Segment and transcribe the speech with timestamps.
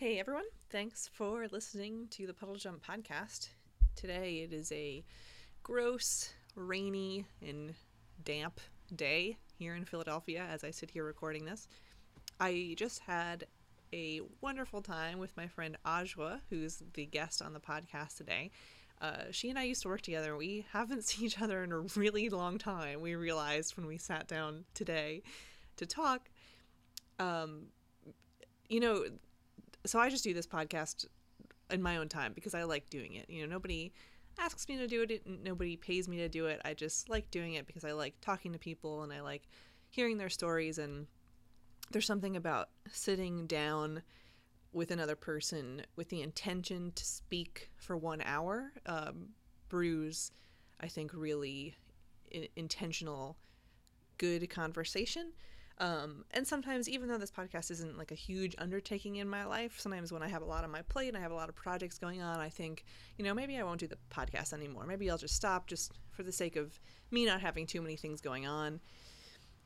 [0.00, 3.50] Hey everyone, thanks for listening to the Puddle Jump podcast.
[3.94, 5.04] Today it is a
[5.62, 7.74] gross, rainy, and
[8.24, 8.60] damp
[8.96, 11.68] day here in Philadelphia as I sit here recording this.
[12.40, 13.44] I just had
[13.92, 18.52] a wonderful time with my friend Ajua, who's the guest on the podcast today.
[19.02, 20.34] Uh, she and I used to work together.
[20.34, 23.02] We haven't seen each other in a really long time.
[23.02, 25.24] We realized when we sat down today
[25.76, 26.30] to talk.
[27.18, 27.66] Um,
[28.70, 29.04] you know,
[29.86, 31.06] so I just do this podcast
[31.70, 33.28] in my own time because I like doing it.
[33.28, 33.92] You know, nobody
[34.38, 36.60] asks me to do it, nobody pays me to do it.
[36.64, 39.48] I just like doing it because I like talking to people and I like
[39.88, 41.06] hearing their stories and
[41.90, 44.02] there's something about sitting down
[44.72, 49.30] with another person with the intention to speak for one hour um,
[49.68, 50.30] brews
[50.80, 51.74] i think really
[52.30, 53.36] in- intentional
[54.18, 55.32] good conversation
[55.80, 59.80] um, and sometimes, even though this podcast isn't like a huge undertaking in my life,
[59.80, 61.56] sometimes when I have a lot on my plate and I have a lot of
[61.56, 62.84] projects going on, I think,
[63.16, 64.84] you know, maybe I won't do the podcast anymore.
[64.86, 66.78] Maybe I'll just stop just for the sake of
[67.10, 68.80] me not having too many things going on.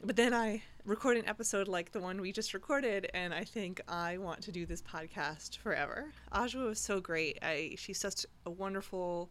[0.04, 3.80] But then I record an episode like the one we just recorded, and I think
[3.88, 6.12] I want to do this podcast forever.
[6.32, 7.40] Ajua was so great.
[7.42, 9.30] I she's such a wonderful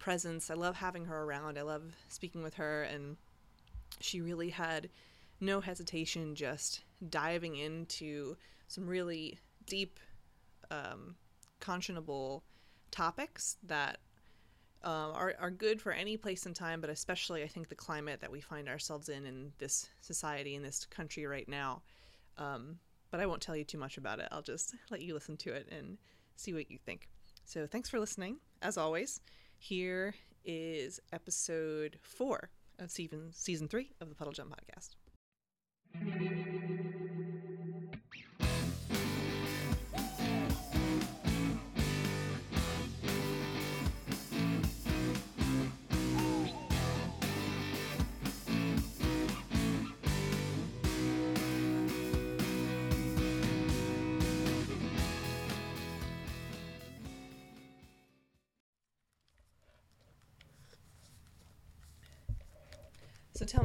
[0.00, 0.50] presence.
[0.50, 1.58] I love having her around.
[1.58, 3.18] I love speaking with her, and
[4.00, 4.88] she really had
[5.40, 8.36] no hesitation, just diving into
[8.68, 9.98] some really deep,
[10.70, 11.16] um,
[11.60, 12.42] conscionable
[12.90, 13.98] topics that
[14.84, 18.20] um, are, are good for any place and time, but especially I think the climate
[18.20, 21.82] that we find ourselves in in this society, in this country right now.
[22.36, 22.78] Um,
[23.10, 24.28] but I won't tell you too much about it.
[24.30, 25.98] I'll just let you listen to it and
[26.36, 27.08] see what you think.
[27.46, 28.38] So thanks for listening.
[28.60, 29.20] As always,
[29.56, 34.90] here is episode four of season season three of the Puddle Jump podcast.
[36.00, 36.53] So tell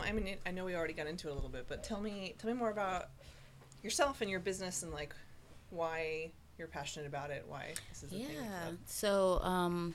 [0.09, 2.33] I mean, I know we already got into it a little bit, but tell me,
[2.39, 3.09] tell me more about
[3.83, 5.13] yourself and your business and like
[5.69, 7.45] why you're passionate about it.
[7.47, 8.71] Why this is yeah.
[8.87, 9.93] So um,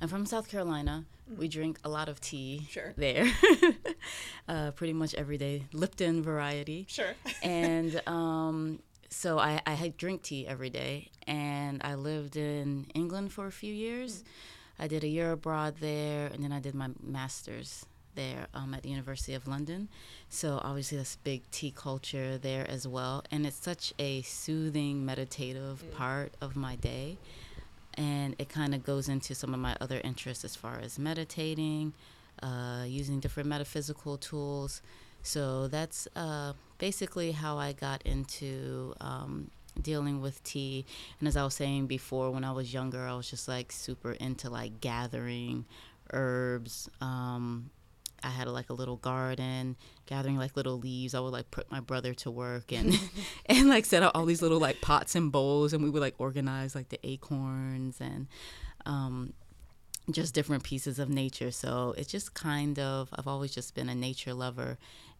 [0.00, 1.04] I'm from South Carolina.
[1.28, 1.40] Mm-hmm.
[1.40, 2.94] We drink a lot of tea sure.
[2.96, 3.26] there,
[4.48, 6.86] uh, pretty much every day, Lipton variety.
[6.88, 7.14] Sure.
[7.42, 8.78] and um,
[9.10, 13.74] so I, I drink tea every day, and I lived in England for a few
[13.74, 14.18] years.
[14.18, 14.82] Mm-hmm.
[14.82, 17.84] I did a year abroad there, and then I did my master's
[18.16, 19.88] there um, at the University of London.
[20.28, 25.84] So obviously, that's big tea culture there as well, and it's such a soothing, meditative
[25.84, 25.96] mm.
[25.96, 27.18] part of my day.
[27.94, 31.94] And it kind of goes into some of my other interests as far as meditating,
[32.42, 34.82] uh, using different metaphysical tools.
[35.22, 39.50] So that's uh, basically how I got into um,
[39.80, 40.84] dealing with tea.
[41.18, 44.12] And as I was saying before, when I was younger, I was just like super
[44.12, 45.64] into like gathering
[46.12, 47.70] herbs, um,
[48.22, 51.14] I had like a little garden, gathering like little leaves.
[51.14, 52.98] I would like put my brother to work and
[53.46, 56.14] and like set up all these little like pots and bowls, and we would like
[56.18, 58.26] organize like the acorns and
[58.84, 59.32] um,
[60.10, 61.50] just different pieces of nature.
[61.50, 64.78] So it's just kind of I've always just been a nature lover,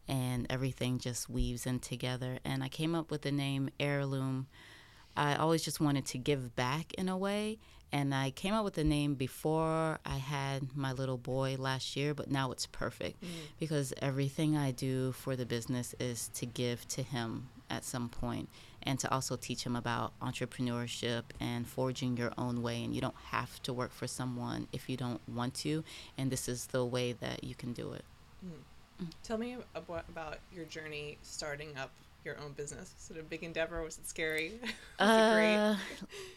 [0.08, 2.38] and everything just weaves in together.
[2.44, 4.46] And I came up with the name heirloom.
[5.16, 7.58] I always just wanted to give back in a way
[7.92, 12.14] and I came up with the name before I had my little boy last year,
[12.14, 13.28] but now it's perfect mm.
[13.58, 18.48] because everything I do for the business is to give to him at some point
[18.82, 22.84] and to also teach him about entrepreneurship and forging your own way.
[22.84, 25.82] And you don't have to work for someone if you don't want to,
[26.18, 28.04] and this is the way that you can do it.
[28.44, 28.50] Mm.
[29.02, 29.10] Mm.
[29.22, 31.90] Tell me about your journey starting up
[32.26, 32.94] your own business?
[32.98, 33.82] Was it a big endeavor?
[33.82, 34.52] Was it scary?
[35.00, 35.56] was uh, it great?
[35.56, 35.76] Uh,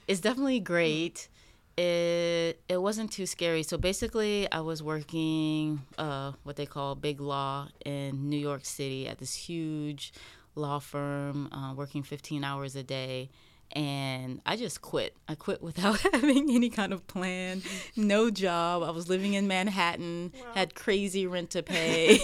[0.08, 1.28] it's definitely great.
[1.76, 3.64] It it wasn't too scary.
[3.64, 9.08] So basically, I was working uh, what they call big law in New York City
[9.08, 10.14] at this huge
[10.56, 13.30] law firm, uh, working 15 hours a day
[13.72, 15.16] and I just quit.
[15.28, 17.62] I quit without having any kind of plan,
[17.96, 18.84] no job.
[18.84, 20.46] I was living in Manhattan, wow.
[20.56, 22.14] had crazy rent to pay.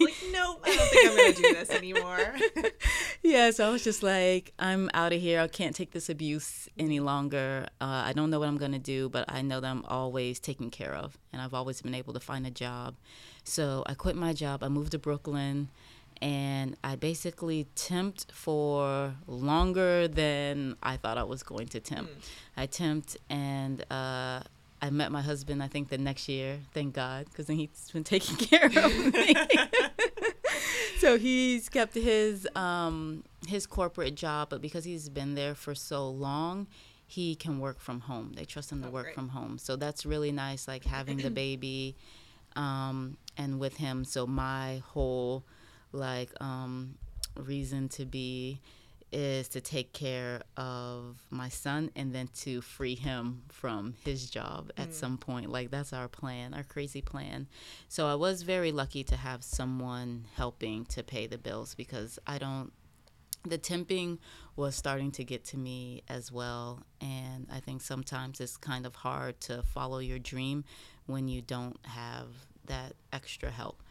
[0.00, 2.34] like, nope, I don't think I'm to do this anymore.
[3.22, 5.40] yeah, so I was just like, I'm out of here.
[5.40, 7.66] I can't take this abuse any longer.
[7.80, 10.38] Uh, I don't know what I'm going to do, but I know that I'm always
[10.38, 12.96] taken care of, and I've always been able to find a job.
[13.42, 14.62] So I quit my job.
[14.62, 15.68] I moved to Brooklyn
[16.24, 22.08] and I basically temped for longer than I thought I was going to temp.
[22.08, 22.14] Mm.
[22.56, 24.40] I temped and uh,
[24.80, 25.62] I met my husband.
[25.62, 29.34] I think the next year, thank God, because then he's been taking care of me.
[30.98, 36.08] so he's kept his um, his corporate job, but because he's been there for so
[36.08, 36.66] long,
[37.06, 38.32] he can work from home.
[38.34, 39.14] They trust him to Oh, work great.
[39.14, 39.58] from home.
[39.58, 41.96] So that's really nice, like having the baby
[42.56, 44.04] um, and with him.
[44.06, 45.44] So my whole
[45.94, 46.96] like um,
[47.36, 48.60] reason to be
[49.12, 54.72] is to take care of my son and then to free him from his job
[54.76, 55.50] at some point.
[55.50, 57.46] Like that's our plan, our crazy plan.
[57.88, 62.38] So I was very lucky to have someone helping to pay the bills because I
[62.38, 62.72] don't
[63.46, 64.18] the temping
[64.56, 68.94] was starting to get to me as well and i think sometimes it's kind of
[68.94, 70.64] hard to follow your dream
[71.04, 72.28] when you don't have
[72.64, 73.82] that extra help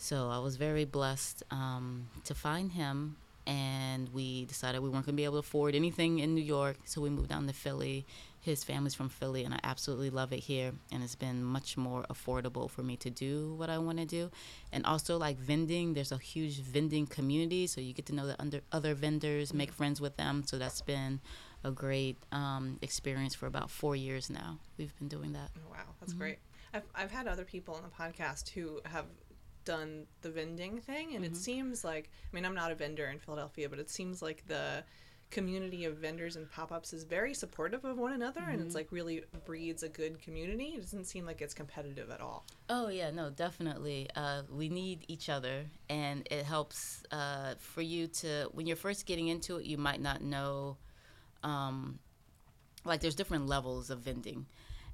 [0.00, 3.16] so i was very blessed um, to find him
[3.46, 6.76] and we decided we weren't going to be able to afford anything in new york
[6.84, 8.06] so we moved down to philly.
[8.42, 12.06] His family's from philly and i absolutely love it here and it's been much more
[12.10, 14.30] affordable for me to do what i want to do.
[14.72, 18.40] And also like vending there's a huge vending community so you get to know the
[18.40, 21.20] under other vendors make friends with them so that's been
[21.64, 24.58] a great um, experience for about four years now.
[24.78, 25.50] We've been doing that.
[25.56, 26.38] Oh, wow, that's great.
[26.72, 29.04] I've I've had other people on the podcast who have
[29.64, 33.18] done the vending thing, and it seems like I mean I'm not a vendor in
[33.18, 34.84] Philadelphia, but it seems like the
[35.30, 39.22] community of vendors and pop-ups is very supportive of one another and it's like really
[39.46, 43.30] breeds a good community it doesn't seem like it's competitive at all Oh yeah, no,
[43.30, 44.08] definitely.
[44.14, 49.06] Uh, we need each other, and it helps uh, for you to when you're first
[49.06, 49.66] getting into it.
[49.66, 50.76] You might not know,
[51.42, 51.98] um,
[52.84, 54.46] like there's different levels of vending,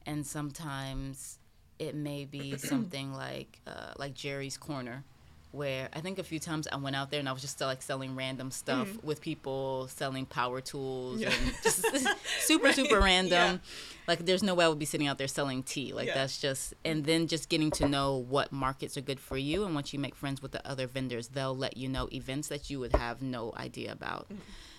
[0.07, 1.39] and sometimes
[1.79, 5.05] it may be something like uh, like Jerry's Corner,
[5.53, 7.81] where I think a few times I went out there and I was just like
[7.83, 11.31] selling random stuff with people selling power tools Yeah.
[11.33, 11.85] and just
[12.41, 13.31] super super random.
[13.55, 13.59] Yeah.
[14.07, 15.93] Like there's no way I would be sitting out there selling tea.
[15.93, 16.15] Like Yeah.
[16.15, 19.75] that's just and then just getting to know what markets are good for you and
[19.75, 22.79] once you make friends with the other vendors, they'll let you know events that you
[22.81, 24.27] would have no idea about.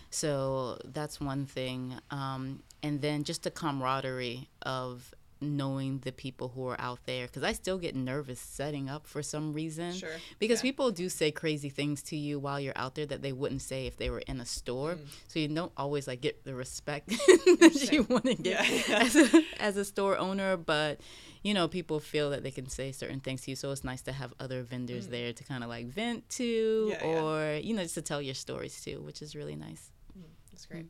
[0.10, 1.96] So that's one thing.
[2.12, 7.44] Um, and then just the camaraderie of knowing the people who are out there because
[7.44, 9.94] I still get nervous setting up for some reason.
[9.94, 10.70] Sure, Because yeah.
[10.70, 13.86] people do say crazy things to you while you're out there that they wouldn't say
[13.88, 14.96] if they were in a store.
[14.96, 15.06] Mm.
[15.28, 19.00] So you don't always like get the respect that you want to get Yeah.
[19.02, 21.00] as a, as a store owner, but
[21.44, 23.56] you know, people feel that they can say certain things to you.
[23.56, 27.06] So it's nice to have other vendors there to kind of like vent to Mm.
[27.06, 29.92] Or, you know, just to tell your stories too, which is really nice.
[30.52, 30.88] That's great.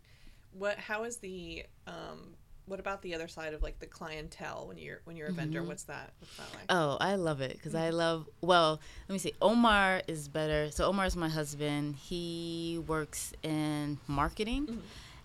[0.54, 0.78] What?
[0.78, 1.66] How is the?
[1.86, 2.36] Um,
[2.68, 5.60] what about the other side of like the clientele when you're when you're a vendor?
[5.60, 5.70] Mm-hmm.
[5.70, 6.12] What's that?
[6.20, 6.66] What's that like?
[6.70, 7.98] Oh, I love it because I mm-hmm.
[7.98, 8.30] love.
[8.42, 9.34] Well, let me see.
[9.42, 10.70] Omar is better.
[10.72, 11.96] So Omar is my husband.
[11.96, 14.80] He works in marketing, mm-hmm.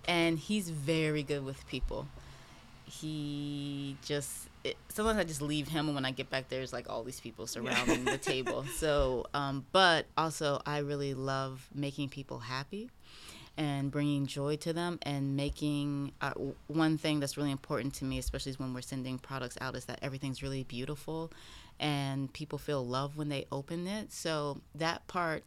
[0.06, 2.06] and he's very good with people.
[2.84, 6.88] He just it, sometimes I just leave him, and when I get back, there's like
[6.88, 8.64] all these people surrounding the table.
[8.76, 12.90] So, um, but also I really love making people happy
[13.56, 16.32] and bringing joy to them and making uh,
[16.68, 19.98] one thing that's really important to me especially when we're sending products out is that
[20.02, 21.30] everything's really beautiful
[21.82, 24.12] and people feel love when they open it.
[24.12, 25.44] So that part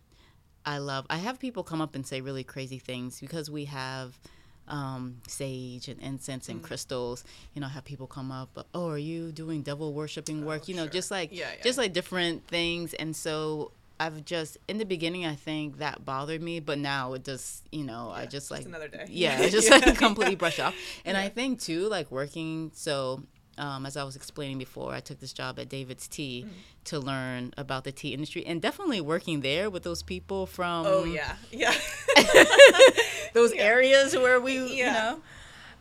[0.65, 1.05] i love.
[1.09, 4.19] I have people come up and say really crazy things because we have
[4.67, 7.23] um, sage and incense and crystals.
[7.53, 10.67] You know have people come up oh are you doing devil worshiping work?
[10.67, 10.91] You know sure.
[10.91, 11.63] just like Yeah, yeah.
[11.63, 12.93] just like different things.
[12.95, 17.23] And so I've just in the beginning I think that bothered me, but now it
[17.23, 19.05] just you know I Yeah, just just like another day.
[19.09, 19.79] Yeah, I just Yeah.
[19.85, 20.75] like completely brush off.
[21.05, 23.21] And I think too like working so
[23.57, 26.59] um, as I was explaining before, I took this job at David's Tea Mm-hmm.
[26.85, 31.03] to learn about the tea industry, and definitely working there with those people from Oh
[31.05, 31.73] yeah, yeah.
[33.33, 33.63] those Yeah.
[33.63, 35.21] areas where we, you know,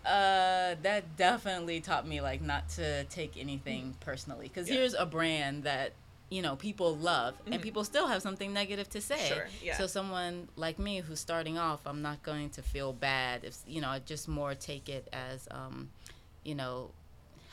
[0.07, 4.49] uh, that definitely taught me like not to take anything personally.
[4.49, 4.77] Because Yeah.
[4.77, 5.93] here's a brand that
[6.31, 9.17] you know people love, and people still have something negative to say.
[9.17, 9.35] Mm-hmm.
[9.35, 9.77] Sure, yeah.
[9.79, 13.81] So someone like me who's starting off, I'm not going to feel bad if you
[13.81, 13.89] know.
[13.89, 15.91] I just more take it as, um,
[16.45, 16.91] you know.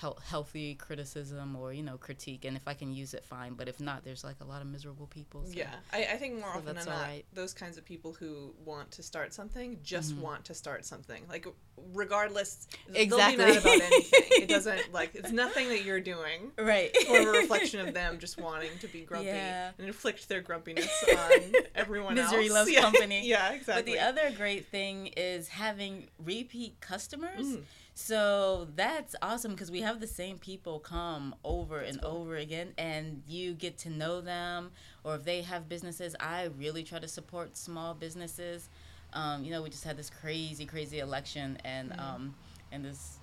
[0.01, 3.53] Healthy criticism or you know critique, and if I can use it, fine.
[3.53, 5.43] But if not, there's like a lot of miserable people.
[5.45, 5.53] So.
[5.53, 7.25] Yeah, I, I think more So often than not, alright.
[7.33, 10.21] those kinds of people who want to start something just Mm-hmm.
[10.21, 11.23] want to start something.
[11.29, 11.45] Like
[11.93, 13.35] regardless, Exactly.
[13.37, 14.21] they'll be mad about anything.
[14.43, 16.51] It doesn't like it's nothing that you're doing.
[16.57, 16.95] Right.
[17.09, 19.71] Or a reflection of them just wanting to be grumpy Yeah.
[19.77, 22.53] and inflict their grumpiness on everyone Misery else.
[22.53, 22.81] loves Yeah.
[22.81, 23.27] company.
[23.27, 23.75] Yeah, exactly.
[23.83, 27.45] But the other great thing is having repeat customers.
[27.45, 27.61] Mm.
[27.93, 33.21] So that's awesome because we have the same people come over and over again, and
[33.27, 34.71] you get to know them.
[35.03, 38.69] Or if they have businesses, I really try to support small businesses.
[39.13, 41.99] Um, you know, we just had this crazy, crazy election, and Mm.
[41.99, 42.35] um,
[42.71, 43.17] and this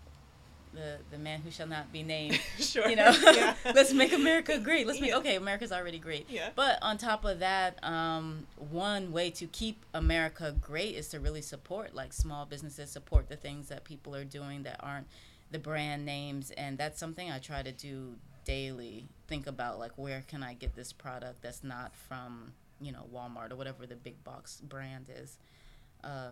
[0.74, 2.88] the the man who shall not be named sure.
[2.88, 3.54] you know yeah.
[3.74, 5.16] let's make america great let's make Yeah.
[5.18, 6.50] okay america's already great Yeah.
[6.54, 11.42] but on top of that um, one way to keep america great is to really
[11.42, 15.06] support like small businesses support the things that people are doing that aren't
[15.50, 20.22] the brand names and that's something i try to do daily think about like where
[20.28, 24.22] can i get this product that's not from you know walmart or whatever the big
[24.24, 25.36] box brand is
[26.04, 26.28] uh,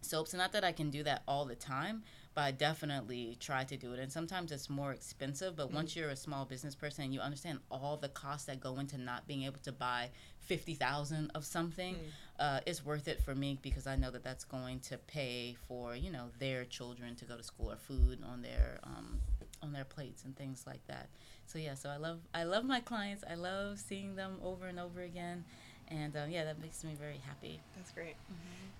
[0.00, 0.32] soaps.
[0.34, 2.02] Not that I can do that all the time,
[2.34, 3.98] but I definitely try to do it.
[3.98, 7.58] And sometimes it's more expensive, but once you're a small business person and you understand
[7.70, 10.08] all the costs that go into not being able to buy
[10.40, 11.96] 50,000 of something,
[12.40, 15.94] uh, it's worth it for me because I know that that's going to pay for,
[15.94, 19.20] you know, their children to go to school or food on their um,
[19.62, 21.08] on their plates and things like that.
[21.46, 23.24] So yeah, so I love I love my clients.
[23.30, 25.44] I love seeing them over and over again.
[25.88, 27.60] And um, yeah, that makes me very happy.
[27.76, 28.16] That's great.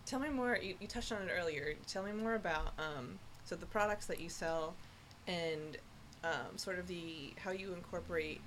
[0.06, 0.56] Tell me more.
[0.60, 1.74] You, you touched on it earlier.
[1.86, 4.74] Tell me more about um, so the products that you sell,
[5.26, 5.76] and
[6.24, 8.40] um, sort of the how you incorporate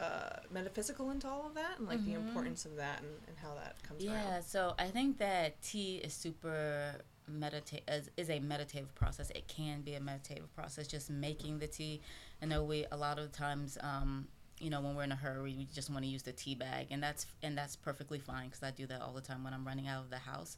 [0.00, 2.16] uh, metaphysical into all of that, and like the Mhm.
[2.26, 4.44] importance of that, and, and how that comes Yeah, around.
[4.44, 9.30] so I think that tea is super meditate is, is a meditative process.
[9.30, 10.86] It can be a meditative process.
[10.86, 12.00] Just making the tea.
[12.42, 14.28] I know we a lot of times, um,
[14.60, 16.86] you know, when we're in a hurry, we just want to use the tea bag,
[16.90, 19.66] and that's and that's perfectly fine because I do that all the time when I'm
[19.66, 20.56] running out of the house.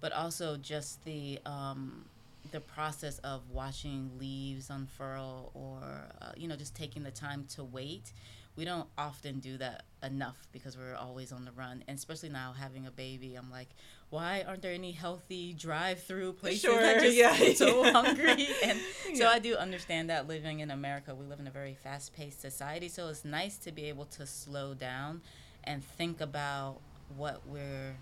[0.00, 2.04] But also just the um,
[2.50, 5.82] the process of watching leaves unfurl, or
[6.20, 8.12] uh, you know, just taking the time to wait.
[8.56, 12.54] We don't often do that enough because we're always on the run and especially now
[12.58, 13.68] having a baby i'm like
[14.08, 16.62] why aren't there any healthy drive-through places?
[16.70, 17.92] Sure, i just yeah, so yeah.
[17.92, 18.48] hungry.
[18.64, 18.78] And
[19.14, 22.88] so i do understand that living in america we live in a very fast-paced society
[22.88, 25.20] so it's nice to be able to slow down
[25.64, 26.78] and think about
[27.16, 27.94] what we're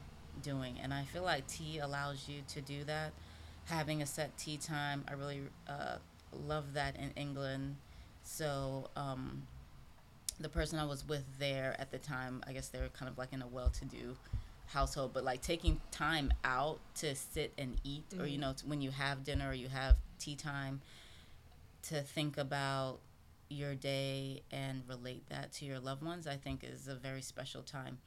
[0.42, 3.12] doing and i feel like tea allows you to do that
[3.68, 5.96] having a set tea time i really uh,
[6.46, 7.76] love that in england
[8.22, 9.42] so um,
[10.40, 13.16] the person I was with there at the time, I guess they were kind of
[13.18, 14.16] like in a well-to-do
[14.66, 18.40] household, but like taking time out to sit and eat, or you Mhm.
[18.42, 20.80] know, t- when you have dinner or you have tea time,
[21.84, 23.00] to think about
[23.48, 27.62] your day and relate that to your loved ones, I think is a very special
[27.62, 27.98] time.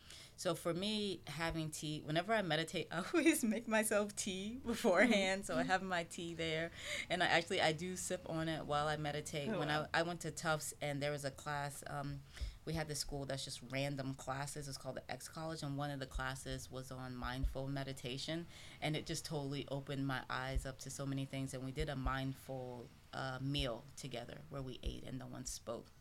[0.42, 5.46] So for me, having tea, whenever I meditate, I always make myself tea beforehand.
[5.46, 6.72] So I have my tea there,
[7.12, 9.52] and I actually I do sip on it while I meditate.
[9.54, 9.86] Oh, when wow.
[9.94, 11.84] I I went to Tufts and there was a class.
[11.86, 12.22] Um,
[12.66, 14.68] we had this school that's just random classes.
[14.68, 18.48] It's called the X College, and one of the classes was on mindful meditation,
[18.82, 21.54] and it just totally opened my eyes up to so many things.
[21.54, 25.92] And we did a mindful uh, meal together where we ate and no one spoke.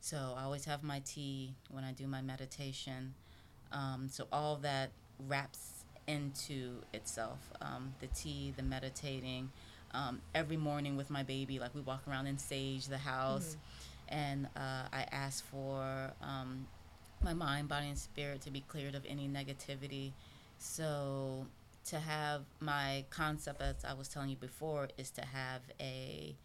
[0.00, 3.14] So I always have my tea when I do my meditation.
[3.72, 4.90] Um, so all that
[5.28, 9.50] wraps into itself um, the tea, the meditating.
[9.92, 13.56] Um, every morning with my baby, like we walk around and sage the house,
[14.08, 16.68] and uh, I ask for um,
[17.22, 20.12] my mind, body, and spirit to be cleared of any negativity.
[20.58, 21.46] So
[21.86, 26.36] to have my concept, as I was telling you before, is to have a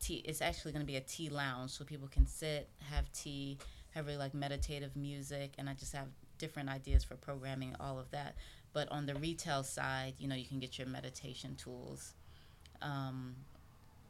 [0.00, 0.22] tea.
[0.26, 3.56] It's actually going to be a tea lounge, so people can sit, have tea,
[3.92, 8.10] have really like meditative music, and I just have different ideas for programming all of
[8.10, 8.34] that.
[8.72, 12.12] But on the retail side, you know, you can get your meditation tools.
[12.82, 13.36] Um,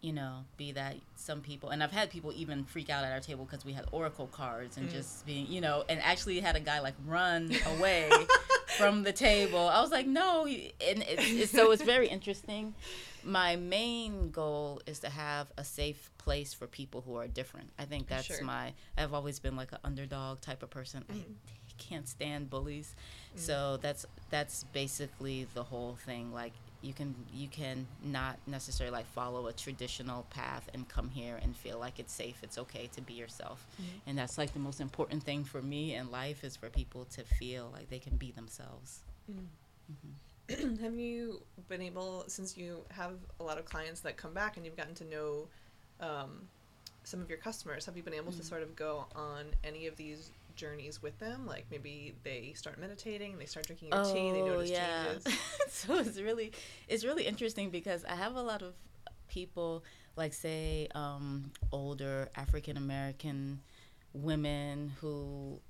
[0.01, 3.21] you know, be that some people, and I've had people even freak out at our
[3.21, 4.93] table because we had Oracle cards and Mm.
[4.93, 8.11] just being, you know, and actually had a guy like run away
[8.77, 9.67] from the table.
[9.67, 12.75] I was like, no, and it's, it's, so it's very interesting.
[13.25, 17.71] My main goal is to have a safe place for people who are different.
[17.79, 18.45] I think that's Sure.
[18.45, 18.75] my.
[18.99, 21.03] I've always been like an underdog type of person.
[21.09, 21.25] I Mhm.
[21.79, 22.95] Can't stand bullies,
[23.37, 23.41] Mm.
[23.41, 26.33] so that's that's basically the whole thing.
[26.33, 26.53] Like
[26.83, 31.57] you can you can not necessarily like follow a traditional path and come here and
[31.57, 32.37] feel like it's safe.
[32.43, 33.85] It's okay to be yourself, Mhm.
[34.07, 37.25] and that's like the most important thing for me in life is for people to
[37.25, 39.01] feel like they can be themselves.
[40.81, 44.67] have you been able since you have a lot of clients that come back and
[44.67, 45.49] you've gotten to know
[46.01, 46.47] um,
[47.05, 48.45] some of your customers have you been able to Mhm.
[48.49, 51.47] sort of go on any of these journeys with them?
[51.47, 55.05] Like maybe they start meditating, they start drinking your tea, they Oh notice yeah.
[55.05, 55.39] changes.
[55.69, 56.53] so it's really
[56.89, 58.75] it's really interesting because I have a lot of
[59.29, 59.85] people
[60.17, 63.61] like say um, older African American
[64.13, 65.61] women who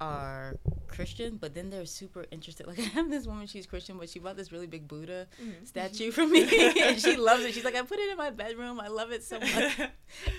[0.00, 0.56] are
[0.88, 2.66] Christian, but then they're super interested.
[2.74, 5.66] Like I have this woman, she's Christian, but she bought this really big Buddha Mhm.
[5.66, 6.42] statue for me,
[6.82, 7.54] and she loves it.
[7.54, 8.80] She's like, I put it in my bedroom.
[8.80, 9.80] I love it so much,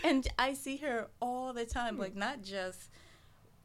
[0.03, 1.97] and I see her all the time.
[1.97, 2.89] Like not just.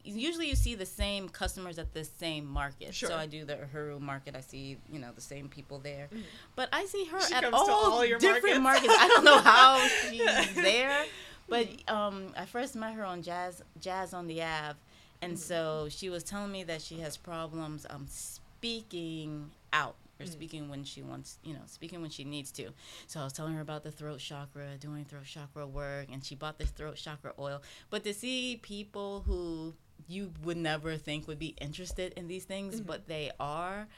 [0.04, 2.94] Usually, you see the same customers at the same market.
[2.94, 3.10] Sure.
[3.10, 4.34] So I do the Uhuru market.
[4.34, 6.22] I see you know the same people there, Mhm.
[6.56, 8.86] but I see her She at all, all different markets.
[8.88, 8.94] markets.
[8.98, 11.04] I don't know how she's there,
[11.48, 14.78] but um, I first met her on Jazz Jazz on the Ave,
[15.20, 15.38] and Mhm.
[15.38, 20.32] so she was telling me that she has problems um speaking out or Mm.
[20.32, 22.70] speaking when she wants, you know, speaking when she needs to.
[23.06, 26.34] So I was telling her about the throat chakra, doing throat chakra work, and she
[26.34, 27.62] bought this throat chakra oil.
[27.88, 29.74] But to see people who
[30.08, 32.86] you would never think would be interested in these things, Mhm.
[32.86, 33.88] but they are,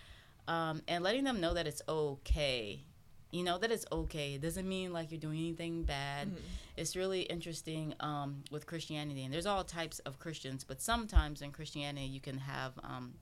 [0.48, 2.80] um, and letting them know that it's okay.
[3.30, 4.34] You know that it's okay.
[4.34, 6.36] It doesn't mean like you're doing anything bad Mhm.
[6.76, 11.52] it's really interesting um, with Christianity, and there's all types of Christians, but sometimes in
[11.52, 13.14] Christianity you can have um,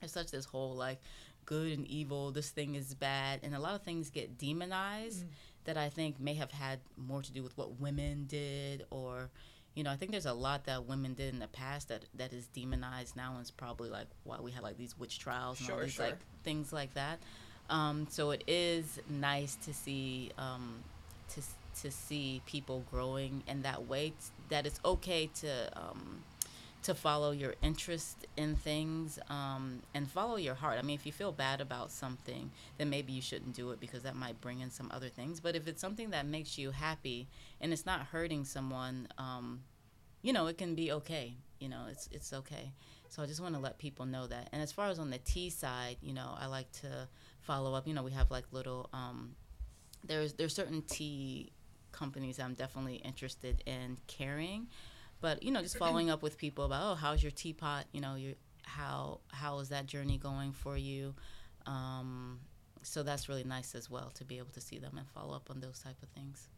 [0.00, 1.00] there's such this whole like
[1.44, 2.30] good and evil.
[2.30, 5.30] This thing is bad, and a lot of things get demonized Mm.
[5.64, 9.30] that I think may have had more to do with what women did, or
[9.78, 12.32] you know, I think there's a lot that women did in the past that that
[12.32, 15.70] is demonized now, and it's probably like why we had like these witch trials and
[15.70, 16.06] all these sure.
[16.06, 17.20] like things like that.
[17.70, 20.80] Um, so it is nice to see um,
[21.28, 21.40] to
[21.82, 24.10] to see people growing in that way.
[24.10, 24.16] t-
[24.48, 26.24] That it's okay to um,
[26.82, 30.80] to follow your interest in things um, and follow your heart.
[30.80, 34.02] I mean, if you feel bad about something, then maybe you shouldn't do it because
[34.02, 35.38] that might bring in some other things.
[35.38, 37.28] But if it's something that makes you happy
[37.60, 39.62] and it's not hurting someone, um,
[40.22, 41.34] you know, it can be okay.
[41.60, 42.72] You know, it's it's okay.
[43.08, 44.48] So I just want to let people know that.
[44.52, 47.08] And as far as on the tea side, you know, I like to
[47.40, 47.86] follow up.
[47.86, 49.34] You know, we have like little um,
[50.04, 51.52] there's there's certain tea
[51.90, 54.68] companies I'm definitely interested in carrying,
[55.20, 57.86] but you know, just following up with people about oh, how's your teapot?
[57.92, 61.14] You know, your how how is that journey going for you?
[61.66, 62.40] Um,
[62.82, 65.50] so that's really nice as well to be able to see them and follow up
[65.50, 66.48] on those type of things.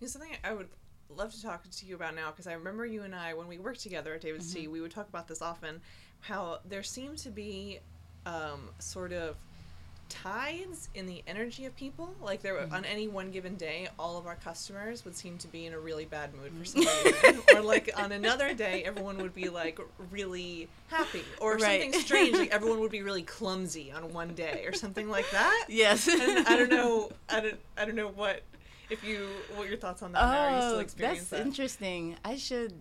[0.00, 0.68] You know, something I would
[1.08, 3.58] love to talk to you about now because I remember you and I when we
[3.58, 4.72] worked together at David's Tea, mm-hmm.
[4.72, 5.80] we would talk about this often.
[6.20, 7.80] How there seemed to be
[8.26, 9.36] um, sort of
[10.12, 12.14] tides in the energy of people.
[12.20, 12.74] Like there, were, mm-hmm.
[12.74, 15.78] on any one given day, all of our customers would seem to be in a
[15.78, 16.82] really bad mood for mm-hmm.
[16.82, 21.82] some reason, or like on another day, everyone would be like really happy, or Right.
[21.82, 25.66] something strange, like everyone would be really clumsy on one day, or something like that.
[25.68, 26.06] Yes.
[26.06, 27.10] And I don't know.
[27.28, 27.58] I don't.
[27.78, 28.42] I don't know what
[28.92, 29.26] if you
[29.56, 30.20] what your thoughts on that.
[30.20, 30.38] now.
[30.40, 30.78] Are you still
[31.08, 31.40] Oh, that's that?
[31.46, 32.16] interesting.
[32.24, 32.72] I should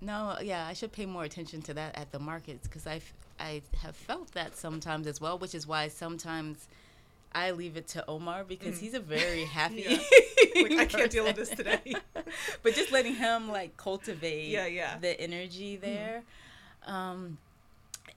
[0.00, 3.00] no, yeah, I should pay more attention to that at the markets because I
[3.40, 6.66] I have felt that sometimes as well, which is why sometimes
[7.32, 8.80] I leave it to Omar because Mm.
[8.80, 9.98] he's a very happy.
[10.60, 11.94] Like, I can't deal with this today.
[12.62, 14.96] but just letting him like cultivate Yeah, yeah.
[14.98, 16.22] the energy there.
[16.86, 17.38] Um,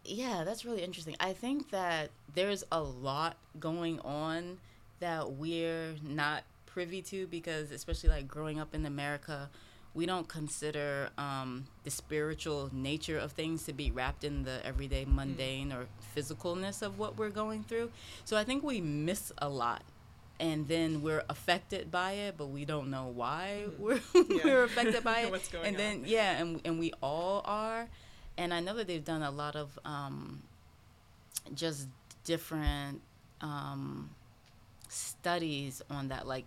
[0.06, 1.16] yeah, that's really interesting.
[1.20, 4.58] I think that there's a lot going on
[5.02, 9.50] that we're not privy to because, especially like growing up in America,
[9.94, 15.04] we don't consider um, the spiritual nature of things to be wrapped in the everyday
[15.06, 17.92] mundane or physicalness of what we're going through.
[18.24, 19.84] So I think we miss a lot.
[20.40, 24.40] And then we're affected by it, but we don't know why we're, Yeah.
[24.44, 25.30] we're affected by it.
[25.32, 25.80] What's going and on.
[25.80, 27.88] then yeah, and and we all are.
[28.40, 30.42] And I know that they've done a lot of um,
[31.54, 31.88] just
[32.24, 33.02] different
[33.42, 34.10] um,
[34.90, 36.46] studies on that, like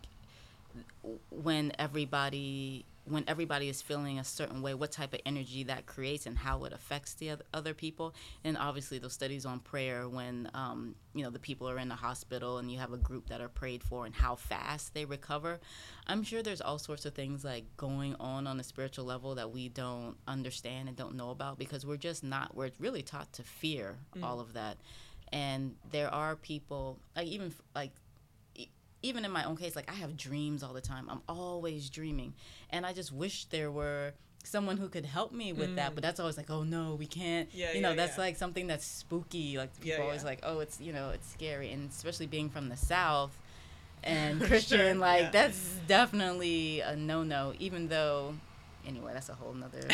[1.30, 6.26] when everybody when everybody is feeling a certain way, what type of energy that creates
[6.26, 8.14] and how it affects the other people.
[8.44, 11.94] And obviously, those studies on prayer when um, you know the people are in the
[11.94, 15.60] hospital and you have a group that are prayed for and how fast they recover.
[16.06, 19.50] I'm sure there's all sorts of things like going on on a spiritual level that
[19.50, 23.42] we don't understand and don't know about because we're just not we're really taught to
[23.42, 24.78] fear all of that.
[25.32, 27.92] And there are people like even like
[29.04, 31.08] even in my own case, like I have dreams all the time.
[31.10, 32.34] I'm always dreaming,
[32.70, 34.12] and I just wish there were
[34.44, 35.94] someone who could help me with that.
[35.94, 37.48] But that's always like, oh no, we can't.
[37.50, 37.52] Mm.
[37.54, 38.24] Yeah, you know, yeah, that's yeah.
[38.24, 39.58] like something that's spooky.
[39.58, 42.68] Like people Yeah, always like, oh, it's you know, it's scary, and especially being from
[42.68, 43.36] the south
[44.02, 45.30] and Sure, Christian, like yeah.
[45.30, 47.52] that's definitely a no no.
[47.58, 48.34] Even though,
[48.86, 49.80] anyway, that's a whole nother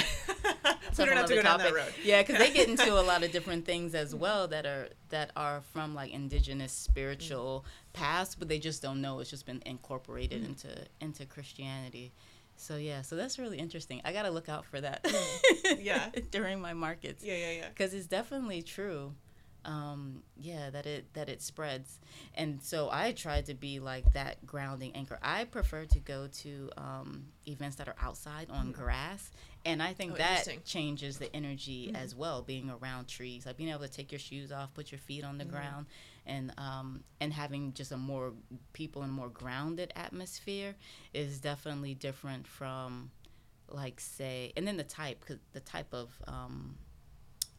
[0.98, 1.74] we don't have to go nother down that topic.
[1.74, 1.92] road.
[2.02, 5.30] Yeah, because they get into a lot of different things as well that are that
[5.36, 7.92] are from like indigenous spiritual mm.
[7.92, 9.20] past, but they just don't know.
[9.20, 10.48] It's just been incorporated mm.
[10.48, 10.68] into
[11.00, 12.12] into Christianity.
[12.56, 14.02] So yeah, so that's really interesting.
[14.04, 15.04] I gotta look out for that.
[15.04, 15.78] Mm.
[15.80, 16.10] Yeah.
[16.30, 17.24] during my markets.
[17.24, 17.68] Yeah, yeah, yeah.
[17.68, 19.14] because it's definitely true
[19.64, 21.98] um yeah that it that it spreads.
[22.34, 25.18] And so i try to be like that grounding anchor.
[25.22, 29.30] I prefer to go to um events that are outside on grass
[29.64, 33.70] and i think Oh, that changes the energy as well being around trees like being
[33.70, 35.86] able to take your shoes off put your feet on the ground
[36.26, 38.32] and um and having just a more
[38.72, 40.74] people in a more grounded atmosphere
[41.12, 43.10] is definitely different from
[43.68, 46.76] like say and then the type cause the type of um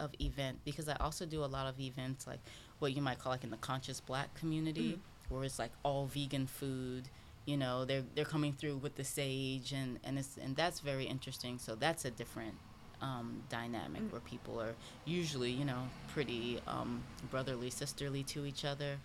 [0.01, 2.39] of event because I also do a lot of events like
[2.79, 6.47] what you might call like in the conscious black community where it's like all vegan
[6.47, 7.09] food
[7.45, 11.05] you know they're they're coming through with the sage and and it's and that's very
[11.05, 11.57] interesting.
[11.57, 12.55] So that's a different
[13.01, 15.83] um, dynamic where people are usually you know
[16.13, 18.97] pretty um, brotherly sisterly to each other.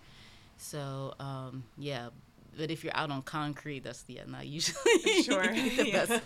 [0.57, 2.09] So um, yeah
[2.57, 4.77] but if you're out on concrete that's yeah not usually
[5.23, 6.05] Sure, the yeah.
[6.05, 6.23] best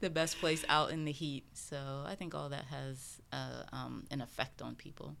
[0.00, 1.44] the best place out in the heat.
[1.54, 5.14] So I think all that has uh, um, an effect on people.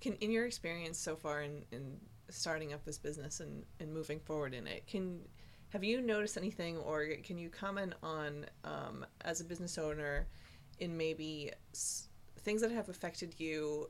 [0.00, 1.96] Can in your experience so far in, in
[2.28, 5.20] starting up this business and, and moving forward in it, can
[5.70, 10.26] have you noticed anything or can you comment on um, as a business owner
[10.78, 12.08] in maybe s-
[12.40, 13.88] things that have affected you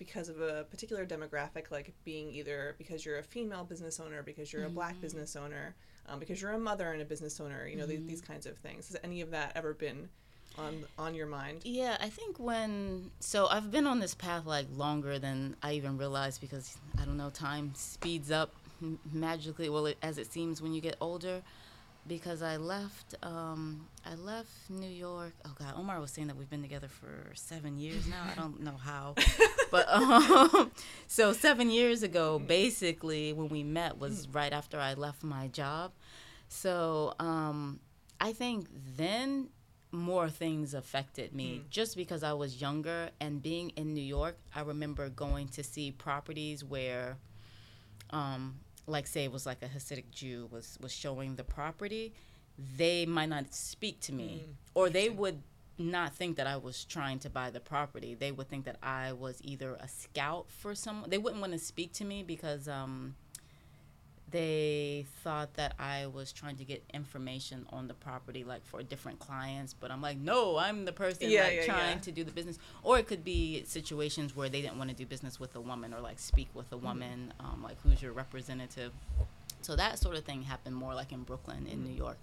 [0.00, 4.50] because of a particular demographic, like being either because you're a female business owner, because
[4.50, 5.76] you're a black business owner,
[6.08, 8.56] um, because you're a mother and a business owner, you know, these, these kinds of
[8.56, 8.88] things.
[8.88, 10.08] Has any of that ever been
[10.56, 11.60] on on your mind?
[11.64, 15.98] Yeah, I think when so I've been on this path like longer than I even
[15.98, 18.54] realized because I don't know time speeds up
[19.12, 19.68] magically.
[19.68, 21.42] Well, it, as it seems when you get older.
[22.06, 25.32] Because I left, um, I left New York.
[25.44, 28.22] Oh God, Omar was saying that we've been together for seven years now.
[28.30, 29.14] I don't know how,
[29.70, 30.72] but um,
[31.06, 35.92] so seven years ago, basically when we met was right after I left my job.
[36.48, 37.80] So um,
[38.20, 39.50] I think then
[39.92, 44.36] more things affected me just because I was younger and being in New York.
[44.54, 47.16] I remember going to see properties where,
[48.10, 48.60] um,
[48.90, 52.12] like say it was like a Hasidic Jew was was showing the property,
[52.76, 55.42] they might not speak to me, or they would
[55.78, 58.14] not think that I was trying to buy the property.
[58.14, 61.08] They would think that I was either a scout for someone.
[61.08, 63.14] They wouldn't want to speak to me because um,
[64.30, 69.18] they thought that I was trying to get information on the property, like for different
[69.18, 69.74] clients.
[69.74, 72.02] But I'm like, no, I'm the person Yeah, like yeah, trying yeah.
[72.02, 72.58] to do the business.
[72.82, 75.92] Or it could be situations where they didn't want to do business with a woman
[75.94, 76.86] or like speak with a Mm-hmm.
[76.86, 78.92] woman, um, like who's your representative.
[79.62, 81.84] So that sort of thing happened more like in Brooklyn, in Mm-hmm.
[81.84, 82.18] New York.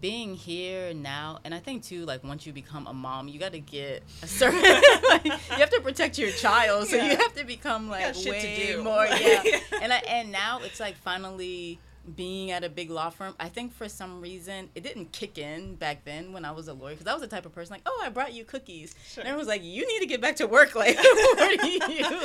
[0.00, 3.52] Being here now, and I think too, like once you become a mom, you got
[3.52, 4.60] to get a certain.
[5.08, 7.12] like, you have to protect your child, so Yeah.
[7.12, 9.06] you have to become like way more.
[9.10, 9.42] Yeah,
[9.80, 11.78] and I, and now it's like finally
[12.16, 13.34] being at a big law firm.
[13.40, 16.74] I think for some reason it didn't kick in back then when I was a
[16.74, 18.94] lawyer because I was the type of person like, oh, I brought you cookies.
[19.08, 19.22] Sure.
[19.22, 20.74] And everyone was like, you need to get back to work.
[20.74, 21.78] Like, what are you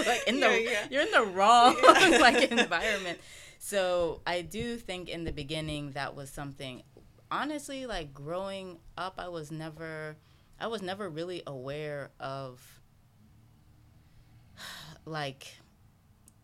[0.06, 0.48] like in the?
[0.48, 0.88] Yeah, yeah.
[0.92, 1.78] You're in the wrong
[2.20, 3.20] like environment.
[3.60, 6.84] So I do think in the beginning that was something.
[7.32, 10.16] Honestly, like growing up, I was never,
[10.60, 12.82] I was never really aware of
[15.06, 15.54] like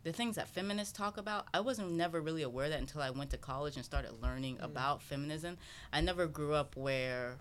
[0.03, 1.47] the things that feminists talk about.
[1.53, 4.59] I wasn't never really aware of that until I went to college and started learning
[4.61, 5.57] about feminism.
[5.91, 7.37] I never grew up where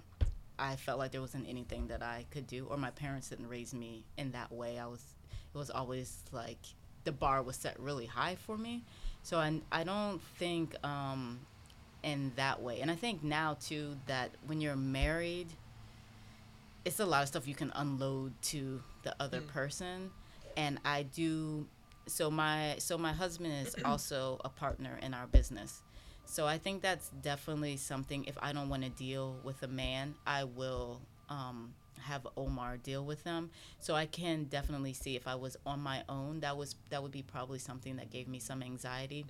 [0.59, 3.75] I felt like there wasn't anything that I could do, or my parents didn't raise
[3.75, 4.79] me in that way.
[4.79, 5.05] I was,
[5.55, 6.59] it was always like
[7.05, 8.83] the bar was set really high for me.
[9.23, 11.41] So I, I don't think um,
[12.05, 12.81] in that way.
[12.81, 15.49] And I think now too that when you're married,
[16.85, 20.11] it's a lot of stuff you can unload to the other person.
[20.57, 21.67] And I do
[22.07, 25.83] so my so my husband is also a partner in our business.
[26.27, 30.14] So I think that's definitely something if I don't want to deal with a man,
[30.27, 33.51] I will um have Omar deal with them.
[33.81, 37.12] So I can definitely see if I was on my own, that was that would
[37.12, 39.25] be probably something that gave me some anxiety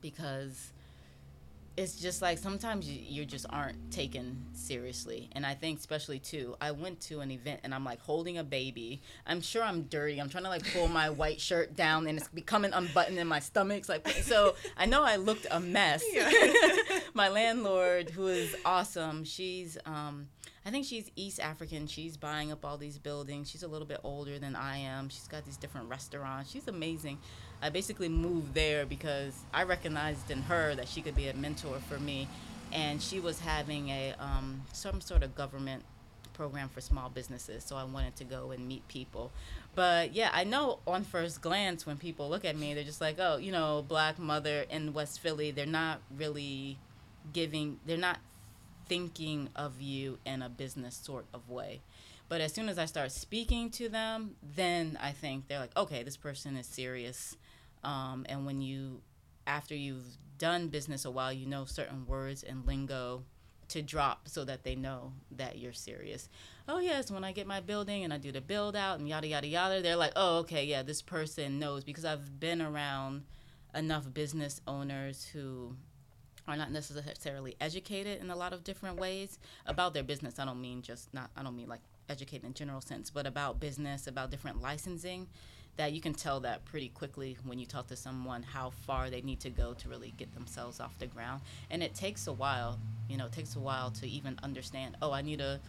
[0.00, 0.72] because
[1.78, 6.56] it's just like sometimes you, you just aren't taken seriously and i think especially too
[6.60, 10.20] i went to an event and i'm like holding a baby i'm sure i'm dirty
[10.20, 13.38] i'm trying to like pull my white shirt down and it's becoming unbuttoned in my
[13.38, 16.04] stomach's like so i know i looked a mess
[17.14, 20.26] my landlord who is awesome she's um
[20.66, 21.86] I think she's East African.
[21.86, 23.48] She's buying up all these buildings.
[23.48, 25.08] She's a little bit older than I am.
[25.08, 26.50] She's got these different restaurants.
[26.50, 27.20] She's amazing.
[27.60, 31.78] I basically moved there because I recognized in her that she could be a mentor
[31.88, 32.28] for me.
[32.72, 35.84] And she was having a um, some sort of government
[36.38, 39.32] program for small businesses, so I wanted to go and meet people.
[39.74, 43.16] But yeah, I know on first glance when people look at me, they're just like,
[43.18, 45.50] oh, you know, black mother in West Philly.
[45.50, 46.78] They're not really
[47.32, 47.80] giving.
[47.84, 48.18] They're not
[48.86, 51.80] thinking of you in a business sort of way.
[52.28, 56.02] But as soon as I start speaking to them, then I think they're like, okay,
[56.02, 57.36] this person is serious.
[57.84, 59.00] Um, and when you,
[59.46, 60.04] after you've
[60.38, 63.24] done business a while, you know certain words and lingo
[63.68, 66.28] to drop so that they know that you're serious.
[66.66, 69.26] Oh yes, when I get my building and I do the build out and yada
[69.26, 73.24] yada yada, they're like, "Oh, okay, yeah, this person knows because I've been around
[73.74, 75.76] enough business owners who
[76.46, 80.38] are not necessarily educated in a lot of different ways about their business.
[80.38, 83.60] I don't mean just not I don't mean like educated in general sense, but about
[83.60, 85.28] business, about different licensing
[85.78, 89.22] that you can tell that pretty quickly when you talk to someone how far they
[89.22, 92.78] need to go to really get themselves off the ground and it takes a while
[93.08, 95.60] you know it takes a while to even understand oh i need a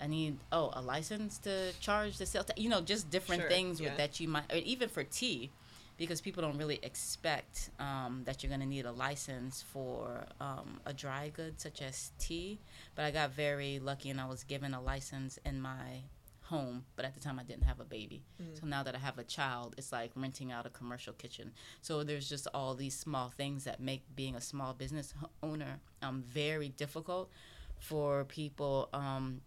[0.00, 3.50] i need oh a license to charge the sales ta-" you know just different Sure,
[3.50, 3.88] things yeah.
[3.88, 5.50] with that you might or even for tea
[5.96, 10.78] because people don't really expect um, that you're going to need a license for um,
[10.86, 12.60] a dry good such as tea
[12.94, 16.02] but i got very lucky and i was given a license in my
[16.48, 18.22] home but at the time i didn't have a baby.
[18.58, 21.52] So now that i have a child it's like renting out a commercial kitchen.
[21.82, 26.24] So there's just all these small things that make being a small business owner um,
[26.26, 27.30] very difficult
[27.78, 29.40] for people um,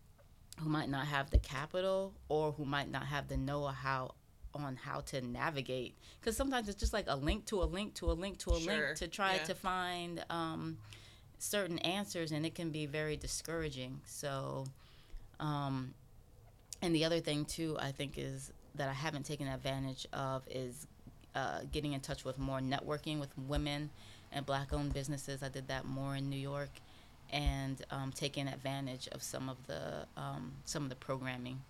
[0.59, 4.13] who might not have the capital or who might not have the know-how
[4.53, 5.95] on how to navigate.
[6.19, 8.59] Because sometimes it's just like a link to a link to a link to a
[8.59, 9.43] Sure, link to try yeah.
[9.43, 10.77] to find um,
[11.39, 14.01] certain answers and it can be very discouraging.
[14.05, 14.65] So
[15.39, 15.93] um,
[16.81, 20.87] and the other thing too i think is that i haven't taken advantage of is
[21.35, 23.89] uh, getting in touch with more networking with women
[24.31, 25.43] and black owned businesses.
[25.43, 26.69] I did that more in new york
[27.31, 31.61] and um, taking advantage of some of the um, some of the programming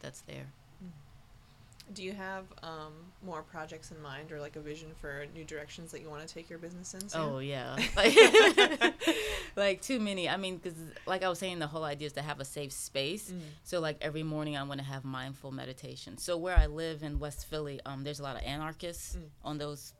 [0.00, 0.46] that's there
[1.94, 2.92] Do you have um,
[3.24, 6.32] more projects in mind or like a vision for new directions that you want to
[6.34, 7.00] take your business in?
[7.14, 8.16] Oh yeah, like,
[9.56, 10.28] like too many.
[10.28, 10.74] I mean, because
[11.06, 13.30] like I was saying, the whole idea is to have a safe space.
[13.30, 13.40] Mm.
[13.62, 16.18] So like every morning, I want to have mindful meditation.
[16.18, 19.28] So where I live in West Philly, um, there's a lot of anarchists Mm.
[19.44, 19.92] on those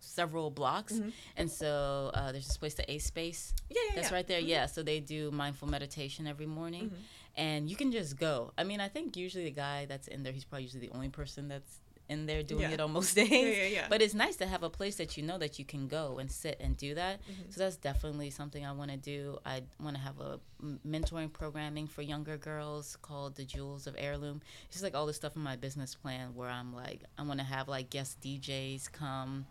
[0.00, 1.12] several blocks, Mhm.
[1.36, 4.14] and so uh, there's this place, the A Space, Yeah, yeah, that's yeah.
[4.16, 4.40] right there.
[4.40, 6.96] Yeah, so they do mindful meditation every morning, Mhm.
[7.36, 8.52] And you can just go.
[8.58, 11.08] I mean, I think usually the guy that's in there, he's probably usually the only
[11.08, 12.70] person that's in there doing Yeah.
[12.72, 13.30] it on most days.
[13.30, 13.86] Yeah, yeah, yeah.
[13.88, 16.28] But it's nice to have a place that you know that you can go and
[16.30, 17.20] sit and do that.
[17.22, 17.52] Mhm.
[17.54, 19.38] So that's definitely something I want to do.
[19.46, 20.40] I want to have a
[20.84, 24.42] mentoring programming for younger girls called the Jewels of Heirloom.
[24.66, 27.38] It's just like all this stuff in my business plan where I'm like, I want
[27.38, 29.46] to have like guest DJs come.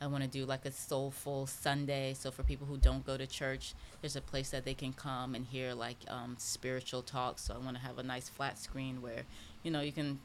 [0.00, 2.14] I want to do like a soulful Sunday.
[2.14, 5.34] So for people who don't go to church, there's a place that they can come
[5.34, 7.42] and hear like um, spiritual talks.
[7.42, 9.22] So I want to have a nice flat screen where,
[9.62, 10.20] you know, you can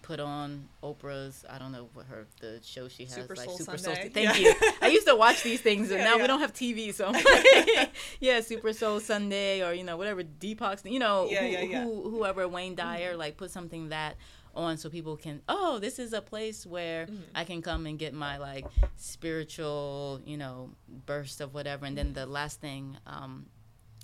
[0.00, 1.44] put on Oprah's.
[1.50, 4.02] I don't know what her the show she has Super like Soul Super Sunday.
[4.04, 4.10] Soul.
[4.14, 4.54] Thank Yeah.
[4.62, 4.72] you.
[4.80, 6.22] I used to watch these things, and Yeah, now yeah.
[6.22, 7.12] we don't have TV, so
[8.20, 11.82] yeah, Super Soul Sunday or you know whatever Deepak's, you know, Yeah, who, yeah, yeah.
[11.84, 14.16] Who, whoever Wayne Dyer like put something that
[14.54, 17.20] on so people can oh this is a place where Mhm.
[17.34, 20.70] I can come and get my like spiritual you know
[21.06, 23.46] burst of whatever and then the last thing um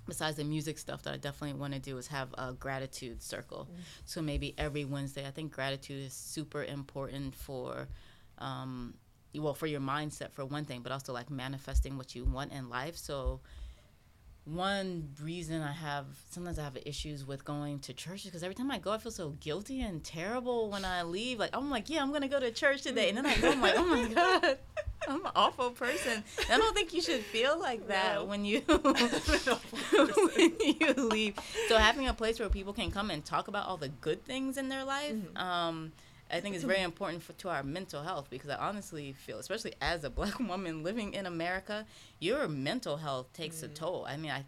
[0.07, 3.71] besides the music stuff that I definitely want to do is have a gratitude circle.
[4.05, 7.89] So maybe every Wednesday, I think gratitude is super important for,
[8.37, 8.93] um,
[9.35, 12.69] well, for your mindset for one thing, but also like manifesting what you want in
[12.69, 12.99] life.
[12.99, 13.41] So
[14.45, 18.55] one reason I have sometimes I have issues with going to church is because every
[18.55, 21.39] time I go, I feel so guilty and terrible when I leave.
[21.39, 23.61] Like I'm like, yeah, I'm gonna go to church today, and then I go, I'm
[23.63, 24.59] like, oh my god,
[25.09, 26.23] I'm an awful person.
[26.51, 28.25] And I don't think you should feel like that No.
[28.25, 31.39] when you when you leave.
[31.69, 34.59] So having a place where people can come and talk about all the good things
[34.59, 35.15] in their life.
[35.15, 35.39] Mhm.
[35.41, 35.93] Um,
[36.31, 39.75] I think it's very important for, to our mental health because I honestly feel, especially
[39.81, 41.87] as a black woman living in America,
[42.19, 43.75] your mental health takes a mm.
[43.75, 44.07] toll.
[44.09, 44.45] I mean, I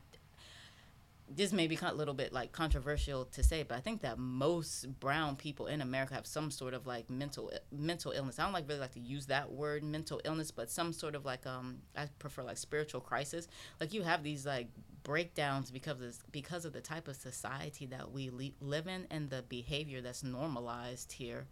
[1.28, 5.00] this may be a little bit like controversial to say, but I think that most
[5.00, 8.38] brown people in America have some sort of like mental mental illness.
[8.38, 11.24] I don't like really like to use that word mental illness, but some sort of
[11.24, 13.48] like um I prefer like spiritual crisis.
[13.80, 14.68] Like you have these like
[15.02, 19.28] breakdowns because of because of the type of society that we le- live in and
[19.28, 21.46] the behavior that's normalized here.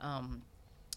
[0.00, 0.42] Um,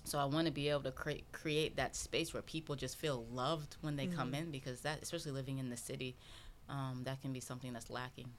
[0.03, 3.25] so I want to be able to create create that space where people just feel
[3.31, 6.15] loved when they come in because that, especially living in the city,
[6.71, 8.29] um, that can be something that's lacking.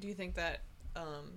[0.00, 0.60] Do you think that
[0.96, 1.32] um,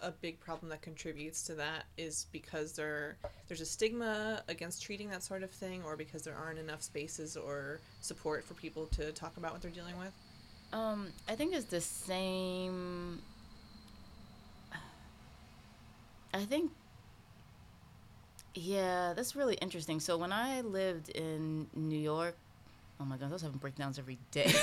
[0.00, 3.16] a big problem that contributes to that is because there
[3.48, 7.36] there's a stigma against treating that sort of thing, or because there aren't enough spaces
[7.36, 10.12] or support for people to talk about what they're dealing with?
[10.72, 13.20] Um, I think it's the same.
[16.32, 16.72] I think,
[18.56, 20.00] yeah, that's really interesting.
[20.00, 22.36] So when I lived in New York,
[23.04, 24.52] oh my god, I was having breakdowns every day.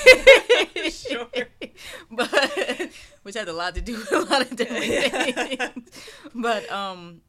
[0.90, 1.28] Sure.
[2.10, 2.90] but
[3.22, 4.84] which had a lot to do with a lot of different
[5.64, 6.10] things.
[6.34, 7.20] But um,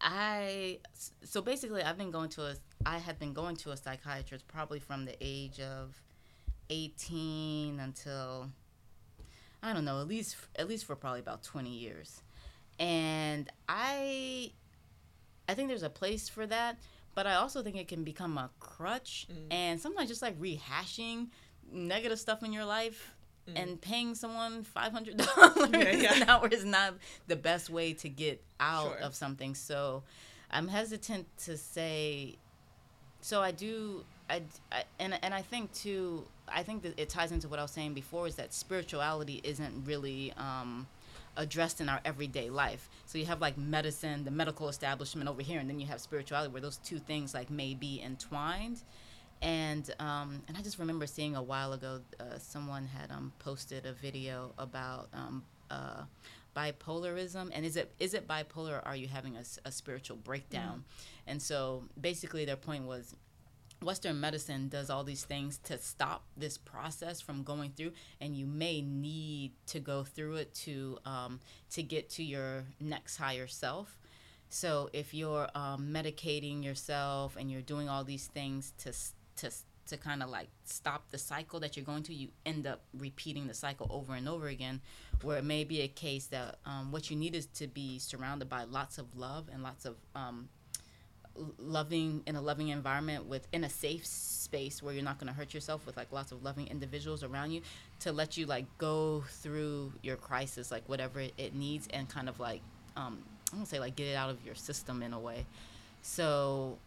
[0.00, 0.80] I
[1.24, 4.78] so basically I've been going to a I had been going to a psychiatrist probably
[4.78, 5.98] from the age of
[6.68, 8.50] eighteen until
[9.62, 12.20] I don't know at least at least for probably about twenty years,
[12.78, 14.52] and I
[15.48, 16.78] I think there's a place for that,
[17.16, 19.46] but I also think it can become a crutch, Mm.
[19.50, 21.28] and sometimes just like rehashing
[21.72, 23.12] negative stuff in your life
[23.54, 25.72] and paying someone five hundred dollars Mm.
[25.82, 26.14] Yeah, yeah.
[26.22, 26.94] an hour is not
[27.26, 28.98] the best way to get out Sure.
[29.06, 29.54] of something.
[29.54, 30.02] So
[30.50, 32.36] I'm hesitant to say.
[33.20, 36.26] So I do, I, I and and I think too.
[36.48, 39.84] I think that it ties into what I was saying before is that spirituality isn't
[39.84, 40.86] really um,
[41.36, 42.88] addressed in our everyday life.
[43.06, 46.52] So you have like medicine, the medical establishment over here, and then you have spirituality,
[46.52, 48.82] where those two things like may be entwined.
[49.42, 53.84] And um, and I just remember seeing a while ago, uh, someone had um, posted
[53.84, 56.04] a video about um, uh,
[56.56, 58.78] bipolarism, and is it is it bipolar?
[58.78, 60.84] or Are you having a, a spiritual breakdown?
[61.26, 63.14] And so basically, their point was
[63.86, 68.44] Western medicine does all these things to stop this process from going through, and you
[68.44, 73.98] may need to go through it to um, to get to your next higher self.
[74.48, 78.92] So if you're um, medicating yourself and you're doing all these things to
[79.36, 79.54] to
[79.86, 83.46] to kind of like stop the cycle that you're going to, you end up repeating
[83.46, 84.80] the cycle over and over again.
[85.22, 88.48] Where it may be a case that um, what you need is to be surrounded
[88.48, 90.48] by lots of love and lots of um,
[91.58, 95.32] loving in a loving environment with in a safe space where you're not going to
[95.32, 97.60] hurt yourself with like lots of loving individuals around you
[98.00, 102.38] to let you like go through your crisis like whatever it, needs and kind of
[102.38, 102.60] like
[102.96, 103.18] um
[103.52, 105.46] i'm gonna say like get it out of your system in a way.
[106.02, 106.78] So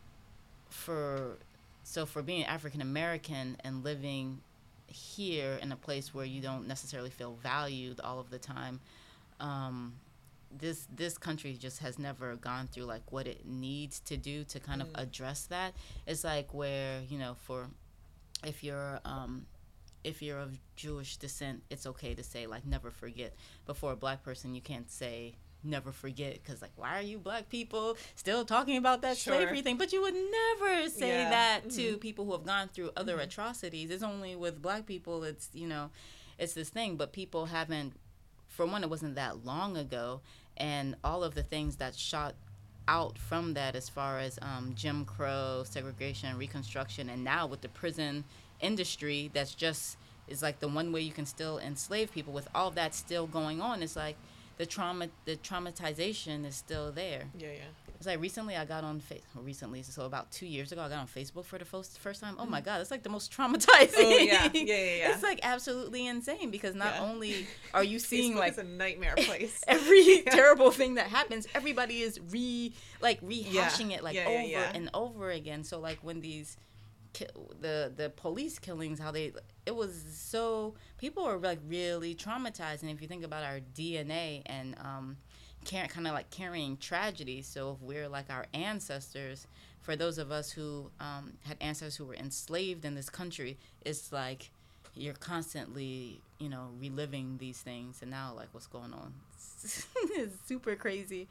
[0.70, 1.38] for
[1.84, 4.40] so for being african american and living
[4.88, 8.80] here in a place where you don't necessarily feel valued all of the time
[9.40, 9.94] um
[10.52, 14.60] this this country just has never gone through like what it needs to do to
[14.60, 15.02] kind of mm.
[15.02, 15.74] address that.
[16.08, 17.68] It's like where you know for
[18.44, 19.46] if you're um,
[20.04, 23.34] if you're of Jewish descent, it's okay to say like never forget.
[23.66, 27.20] But for a black person, you can't say never forget because like why are you
[27.20, 29.36] black people still talking about that Sure.
[29.36, 29.78] slavery thing?
[29.78, 31.30] But you would never say Yeah.
[31.30, 31.98] that to mm-hmm.
[31.98, 33.24] people who have gone through other mm-hmm.
[33.24, 33.92] atrocities.
[33.92, 35.24] It's only with black people.
[35.24, 35.92] It's you know,
[36.38, 36.96] it's this thing.
[36.96, 37.94] But people haven't
[38.60, 40.20] for one, it wasn't that long ago,
[40.58, 42.36] and all of the things that shot
[42.90, 47.70] out from that, as far as um, Jim Crow, segregation, Reconstruction, and now with the
[47.70, 48.26] prison
[48.60, 49.96] industry, that's just
[50.28, 52.34] is like the one way you can still enslave people.
[52.34, 54.18] With all that still going on, it's like
[54.58, 57.28] the trauma, the traumatization is still there.
[57.38, 57.72] Yeah, yeah.
[58.00, 61.00] It's like recently I got on face recently, so about two years ago I got
[61.00, 62.38] on Facebook for the first first time.
[62.40, 63.90] Oh my god, it's like the most traumatizing.
[63.98, 64.44] Oh, yeah.
[64.46, 65.12] Yeah, yeah, yeah.
[65.14, 67.02] It's like absolutely insane because not Yeah.
[67.04, 69.62] only are you seeing like a nightmare place.
[69.68, 74.48] every terrible thing that happens, everybody is re like rehashing it like Yeah, yeah, over
[74.48, 74.72] yeah.
[74.74, 75.66] and over again.
[75.66, 76.56] So like when these
[77.12, 77.28] ki-
[77.60, 79.34] the the police killings, how they
[79.66, 82.82] it was so people were like really traumatized.
[82.82, 85.18] And if you think about our DNA and um,
[85.70, 89.48] kind of like carrying tragedy, so if we're like our ancestors,
[89.82, 94.12] for those of us who um, had ancestors who were enslaved in this country, it's
[94.12, 94.50] like
[94.96, 98.02] you're constantly you know reliving these things.
[98.02, 99.14] And now like what's going on?
[100.12, 101.28] It's super crazy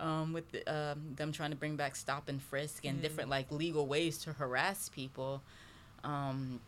[0.00, 3.50] um, with the, um, them trying to bring back stop and frisk and different like
[3.50, 5.42] legal ways to harass people.
[6.04, 6.60] Um,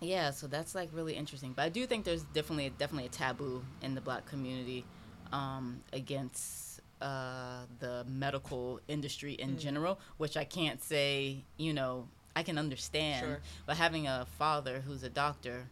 [0.00, 1.52] yeah so that's like really interesting.
[1.54, 4.84] But i do think there's definitely definitely a taboo in the black community
[5.32, 12.42] um, against uh, the medical industry in general which i can't say you know i
[12.42, 13.40] can understand Sure.
[13.66, 15.68] but having a father who's a doctor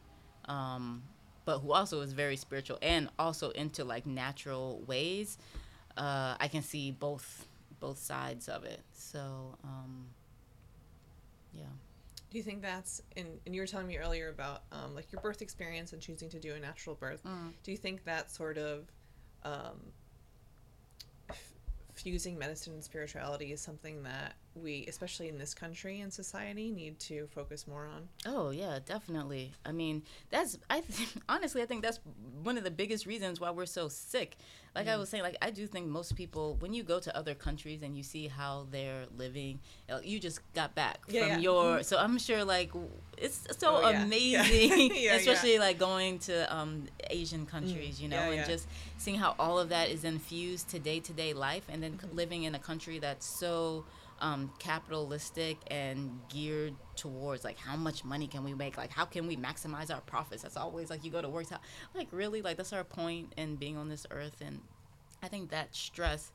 [0.46, 1.02] um,
[1.44, 5.38] but who also is very spiritual and also into like natural ways
[5.96, 7.46] uh, i can see both
[7.78, 10.06] both sides of it so um,
[11.52, 11.62] yeah
[12.30, 15.20] Do you think that's and, and you were telling me earlier about um, like your
[15.20, 17.22] birth experience and choosing to do a natural birth?
[17.24, 17.52] Mm.
[17.64, 18.84] Do you think that sort of
[19.44, 19.80] um,
[21.28, 21.52] f-
[21.94, 26.98] fusing medicine and spirituality is something that we, especially in this country and society, need
[27.00, 28.08] to focus more on?
[28.26, 29.52] Oh yeah, definitely.
[29.64, 32.00] I mean, that's I th- honestly I think that's
[32.42, 34.36] one of the biggest reasons why we're so sick.
[34.74, 34.92] Like Mm.
[34.92, 37.82] I was saying, like I do think most people when you go to other countries
[37.82, 39.58] and you see how they're living,
[40.02, 41.38] you just got back Yeah, from yeah.
[41.38, 41.82] your.
[41.82, 42.70] So I'm sure like
[43.18, 44.02] it's so Oh, yeah.
[44.10, 48.66] Amazing, especially like going to um, Asian countries, you know, and just
[48.98, 52.06] seeing how all of that is infused to day to day life, and then c
[52.12, 53.84] living in a country that's so
[54.20, 58.76] um, capitalistic and geared towards like how much money can we make?
[58.76, 60.42] Like how can we maximize our profits?
[60.42, 61.46] That's always like you go to work
[61.94, 64.60] like really like that's our point in being on this earth and
[65.22, 66.32] i think that stress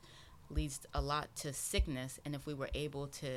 [0.50, 3.28] leads a lot to sickness and if we were able to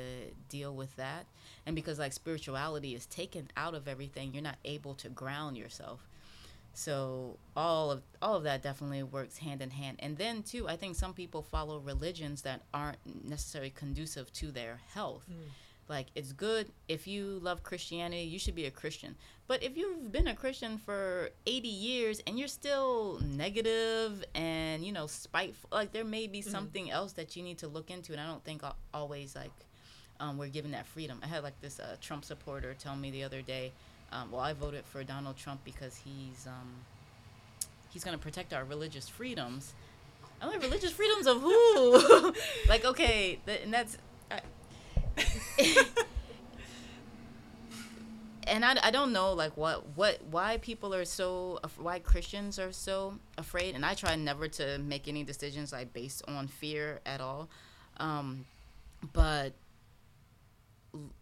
[0.48, 1.26] deal with that
[1.66, 6.08] and because like spirituality is taken out of everything you're not able to ground yourself
[6.72, 9.98] so all of all of that definitely works hand in hand.
[10.00, 14.80] And then too, I think some people follow religions that aren't necessarily conducive to their
[14.94, 15.24] health.
[15.30, 15.50] Mm.
[15.88, 19.16] Like it's good if you love Christianity, you should be a Christian.
[19.48, 24.92] But if you've been a Christian for 80 years and you're still negative and you
[24.92, 26.50] know spiteful, like there may be mm.
[26.50, 28.12] something else that you need to look into.
[28.12, 28.62] And I don't think
[28.94, 29.50] always like
[30.20, 31.18] um, we're given that freedom.
[31.24, 33.72] I had like this uh, Trump supporter tell me the other day
[34.12, 36.72] um, well, I voted for Donald Trump because he's um,
[37.90, 39.72] he's going to protect our religious freedoms.
[40.42, 42.34] I'm like, religious freedoms of who?
[42.68, 43.98] like, okay, th- and that's.
[44.30, 44.40] I,
[48.50, 52.72] and I, I don't know like what what why people are so why Christians are
[52.72, 57.20] so afraid and I try never to make any decisions like based on fear at
[57.20, 57.48] all
[57.98, 58.44] um,
[59.12, 59.52] but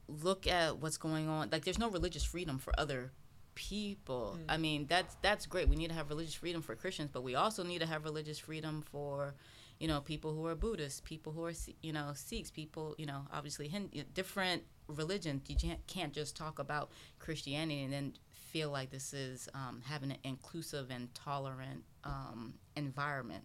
[0.08, 1.48] look at what's going on.
[1.50, 3.12] Like, there's no religious freedom for other
[3.54, 4.38] people.
[4.38, 4.44] Mm.
[4.48, 5.68] I mean, that's that's great.
[5.68, 8.38] We need to have religious freedom for Christians, but we also need to have religious
[8.38, 9.34] freedom for,
[9.80, 11.52] you know, people who are Buddhists, people who are
[11.82, 15.42] you know Sikhs, people you know obviously Hindu, different religions.
[15.48, 20.10] You can't, can't just talk about Christianity and then feel like this is um, having
[20.10, 23.44] an inclusive and tolerant um, environment.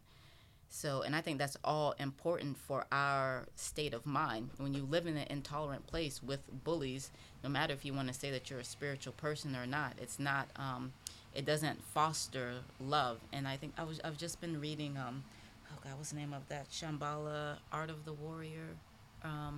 [0.76, 4.50] So, and I think that's all important for our state of mind.
[4.58, 7.12] When you live in an intolerant place with bullies,
[7.44, 10.18] no matter if you want to say that you're a spiritual person or not, it's
[10.18, 10.48] not.
[10.56, 10.92] Um,
[11.36, 13.20] it doesn't foster love.
[13.32, 14.98] And I think I was I've just been reading.
[14.98, 15.24] Um,
[15.72, 16.72] oh God, what's the name of that?
[16.72, 18.76] Shambhala, Art of the Warrior.
[19.24, 19.58] Um,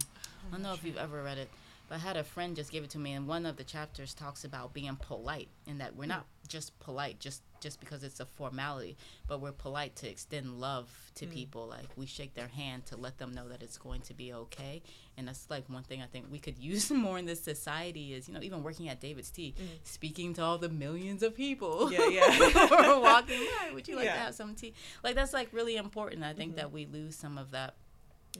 [0.49, 1.49] I don't know if you've ever read it.
[1.87, 4.13] But I had a friend just give it to me, and one of the chapters
[4.13, 8.25] talks about being polite, and that we're not just polite just just because it's a
[8.25, 8.95] formality,
[9.27, 11.31] but we're polite to extend love to mm.
[11.31, 11.67] people.
[11.67, 14.83] Like we shake their hand to let them know that it's going to be okay,
[15.17, 18.27] and that's like one thing I think we could use more in this society is
[18.27, 19.65] you know even working at David's Tea, mm.
[19.83, 21.91] speaking to all the millions of people.
[21.91, 22.99] Yeah, yeah.
[22.99, 23.71] walking by.
[23.73, 24.13] Would you like yeah.
[24.13, 24.73] to have some tea?
[25.03, 26.23] Like that's like really important.
[26.23, 26.57] I think mm-hmm.
[26.57, 27.75] that we lose some of that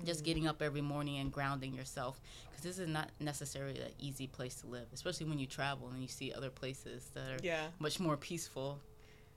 [0.03, 0.25] just mm-hmm.
[0.25, 2.19] getting up every morning and grounding yourself
[2.49, 6.01] because this is not necessarily an easy place to live especially when you travel and
[6.01, 7.67] you see other places that are yeah.
[7.79, 8.79] much more peaceful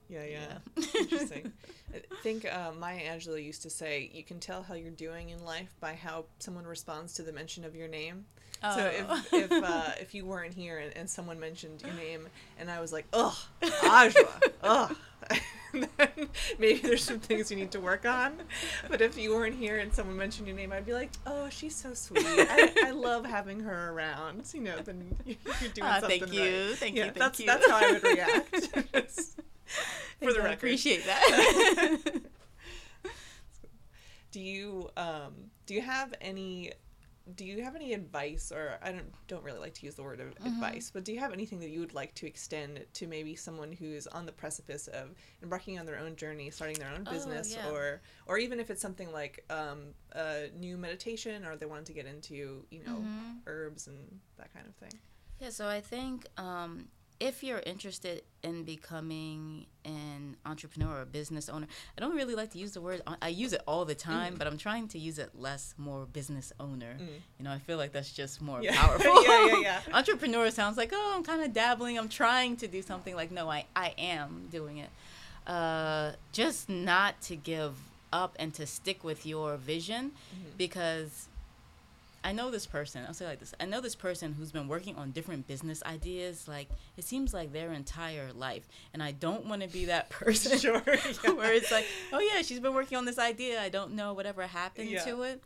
[0.08, 0.40] yeah yeah,
[0.76, 0.84] yeah.
[1.00, 1.52] interesting
[1.94, 5.44] i think uh, maya angelou used to say you can tell how you're doing in
[5.44, 8.24] life by how someone responds to the mention of your name
[8.62, 8.76] oh.
[8.76, 9.24] so if oh.
[9.32, 12.26] if, uh, if you weren't here and, and someone mentioned your name
[12.58, 14.96] and i was like ugh Ajua ugh
[16.58, 18.34] maybe there's some things you need to work on.
[18.88, 21.74] But if you weren't here and someone mentioned your name, I'd be like, oh, she's
[21.74, 22.24] so sweet.
[22.26, 24.44] I, I love having her around.
[24.52, 25.36] You know, then you're
[25.74, 26.68] doing uh, something Thank you.
[26.68, 26.76] Right.
[26.76, 27.10] Thank yeah, you.
[27.10, 27.46] Thank that's, you.
[27.46, 29.38] That's how I would react.
[30.20, 30.50] for the record.
[30.50, 31.98] I appreciate that.
[34.30, 35.32] do you um
[35.66, 36.72] do you have any
[37.34, 40.20] do you have any advice or i don't don't really like to use the word
[40.20, 40.46] of mm-hmm.
[40.46, 43.72] advice but do you have anything that you would like to extend to maybe someone
[43.72, 47.56] who's on the precipice of embarking on their own journey starting their own oh, business
[47.58, 47.76] oh, yeah.
[47.76, 51.92] or or even if it's something like um, a new meditation or they want to
[51.92, 53.32] get into you know mm-hmm.
[53.46, 53.98] herbs and
[54.38, 54.98] that kind of thing
[55.40, 56.86] yeah so i think um,
[57.20, 61.66] if you're interested in becoming an entrepreneur or a business owner,
[61.96, 63.02] I don't really like to use the word.
[63.20, 64.38] I use it all the time, mm.
[64.38, 66.96] but I'm trying to use it less, more business owner.
[67.00, 67.08] Mm.
[67.38, 68.72] You know, I feel like that's just more yeah.
[68.76, 69.24] powerful.
[69.24, 69.80] yeah, yeah, yeah.
[69.92, 71.98] entrepreneur sounds like, oh, I'm kind of dabbling.
[71.98, 73.16] I'm trying to do something.
[73.16, 74.90] Like, no, I, I am doing it.
[75.46, 77.74] Uh, just not to give
[78.12, 80.50] up and to stick with your vision mm-hmm.
[80.56, 81.28] because
[82.28, 83.04] I know this person.
[83.08, 83.54] I'll say like this.
[83.58, 86.46] I know this person who's been working on different business ideas.
[86.46, 86.68] Like
[86.98, 90.58] it seems like their entire life, and I don't want to be that person.
[90.58, 90.82] sure.
[90.86, 91.30] Yeah.
[91.32, 93.62] where it's like, oh yeah, she's been working on this idea.
[93.62, 95.04] I don't know whatever happened yeah.
[95.04, 95.42] to it.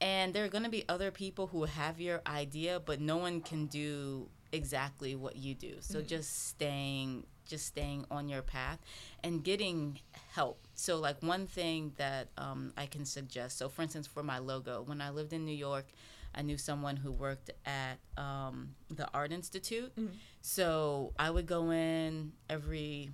[0.00, 3.40] And there are going to be other people who have your idea, but no one
[3.40, 5.74] can do exactly what you do.
[5.80, 6.06] So mm-hmm.
[6.06, 8.78] just staying just staying on your path
[9.24, 9.98] and getting
[10.30, 10.60] help.
[10.82, 13.56] So, like one thing that um, I can suggest.
[13.56, 15.86] So, for instance, for my logo, when I lived in New York,
[16.34, 19.92] I knew someone who worked at um, the Art Institute.
[19.94, 20.14] Mm-hmm.
[20.40, 23.10] So I would go in every,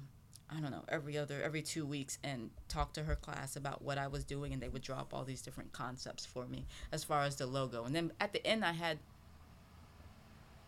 [0.50, 3.98] I don't know, every other, every two weeks and talk to her class about what
[3.98, 7.24] I was doing, and they would drop all these different concepts for me as far
[7.24, 7.84] as the logo.
[7.84, 8.98] And then at the end, I had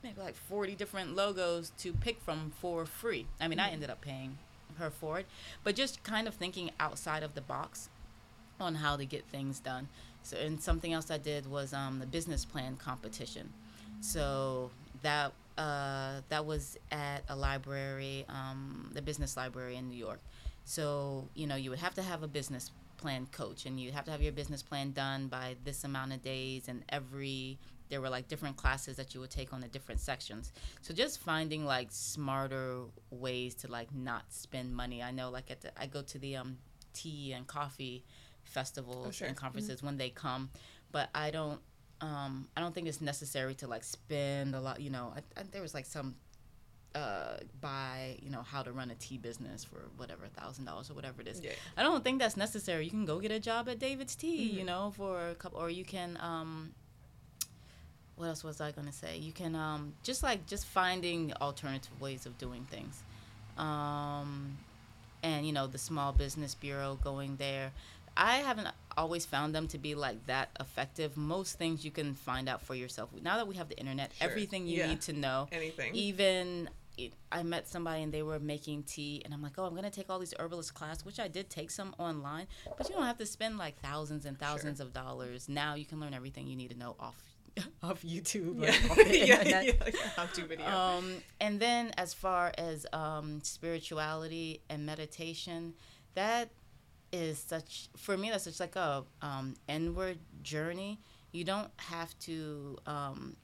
[0.03, 3.27] maybe like 40 different logos to pick from for free.
[3.41, 3.71] I mean, mm-hmm.
[3.71, 4.37] I ended up paying
[4.79, 5.27] her for it,
[5.65, 7.89] but just kind of thinking outside of the box
[8.61, 9.89] on how to get things done.
[10.23, 13.53] So and something else I did was um, the business plan competition.
[14.01, 14.71] So
[15.03, 20.21] that uh, that was at a library, um, the business library in New York.
[20.65, 24.05] So you know you would have to have a business plan coach, and you have
[24.05, 27.59] to have your business plan done by this amount of days, and every
[27.91, 30.53] there were like different classes that you would take on the different sections.
[30.81, 35.03] So just finding like smarter ways to like not spend money.
[35.03, 36.59] I know like at the, I go to the um,
[36.95, 38.05] tea and coffee
[38.45, 39.29] festivals Oh, sure.
[39.29, 39.87] and conferences Mm-hmm.
[39.87, 40.51] when they come,
[40.93, 41.61] but I don't
[42.01, 44.81] um, I don't think it's necessary to like spend a lot.
[44.81, 46.15] You know, I, I, there was like some
[46.95, 50.95] uh, buy you know how to run a tea business for whatever thousand dollars or
[50.95, 51.41] whatever it is.
[51.43, 51.51] Yeah.
[51.77, 52.85] I don't think that's necessary.
[52.85, 54.67] You can go get a job at David's Tea, you Mhm.
[54.67, 56.17] know, for a couple, or you can.
[56.21, 56.75] Um,
[58.21, 59.17] what else was I gonna say?
[59.17, 63.03] You can um, just like just finding alternative ways of doing things,
[63.57, 64.59] um,
[65.23, 67.73] and you know the small business bureau going there.
[68.17, 71.17] I haven't always found them to be like that effective.
[71.17, 73.09] Most things you can find out for yourself.
[73.23, 74.29] Now that we have the internet, Sure.
[74.29, 74.89] everything you Yeah.
[74.89, 75.95] need to know Anything.
[75.95, 76.69] even
[77.33, 80.11] I met somebody and they were making tea, and I'm like, oh, I'm gonna take
[80.11, 82.47] all these herbalist class, which I did take some online,
[82.77, 85.49] but you don't have to spend like thousands and thousands of dollars.
[85.49, 87.30] Now you can learn everything you need to know off
[87.83, 88.63] off YouTube.
[88.63, 88.95] yeah.
[88.95, 90.67] the yeah, yeah, to video.
[90.67, 95.75] Um, and then as far as um, spirituality and meditation,
[96.15, 96.51] that
[97.13, 98.31] is such for me.
[98.31, 101.01] That's such like a um, inward journey.
[101.33, 102.79] You don't have to.
[102.87, 103.37] Um,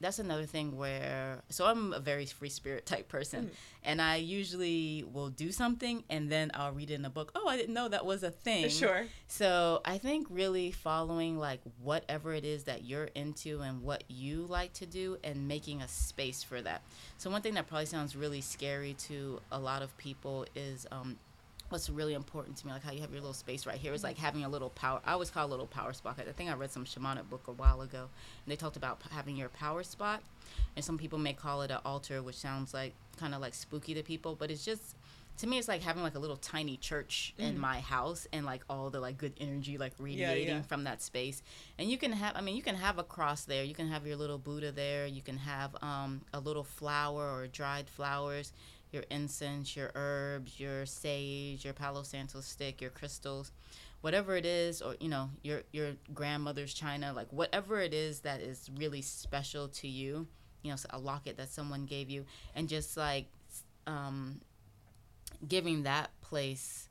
[0.00, 3.50] that's another thing where so I'm a very free spirit type person, Mm.
[3.84, 7.32] and I usually will do something and then I'll read it in a book.
[7.34, 8.68] Oh, I didn't know that was a thing.
[8.68, 9.06] sure.
[9.28, 14.46] So I think really following like whatever it is that you're into and what you
[14.46, 16.82] like to do and making a space for that.
[17.18, 21.16] So one thing that probably sounds really scary to a lot of people is um,
[21.68, 24.04] what's really important to me, like how you have your little space right here, is
[24.04, 25.00] like having a little power.
[25.04, 26.16] I always call it a little power spot.
[26.18, 28.02] I think I read some shamanic book a while ago,
[28.44, 30.22] and they talked about having your power spot.
[30.76, 33.94] And some people may call it an altar, which sounds like kind of like spooky
[33.94, 34.94] to people, but it's just
[35.38, 37.58] to me it's like having like a little tiny church in Mhm.
[37.58, 40.62] my house and like all the like good energy like radiating yeah.
[40.62, 41.42] from that space
[41.78, 44.06] and you can have i mean you can have a cross there you can have
[44.06, 48.54] your little buddha there you can have um, a little flower or dried flowers
[48.96, 53.52] your incense your herbs your sage your palo santo stick your crystals
[54.00, 58.40] whatever it is or you know your your grandmother's china like whatever it is that
[58.40, 60.26] is really special to you
[60.62, 62.24] you know a locket that someone gave you
[62.54, 63.26] and just like
[63.86, 64.40] um,
[65.46, 66.88] giving that place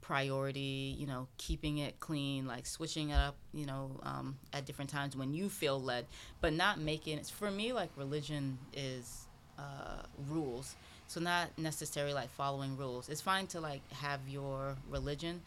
[0.00, 4.88] priority you know keeping it clean like switching it up you know um, at different
[4.88, 6.06] times when you feel led
[6.40, 9.26] but not making it for me like religion is
[9.58, 10.76] uh, rules
[11.08, 15.40] so not necessarily like following rules it's fine to like have your religion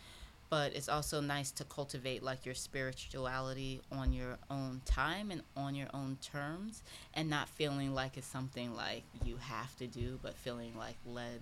[0.49, 5.76] but it's also nice to cultivate like your spirituality on your own time and on
[5.76, 6.82] your own terms
[7.14, 11.39] and not feeling like it's something like you have to do but feeling like led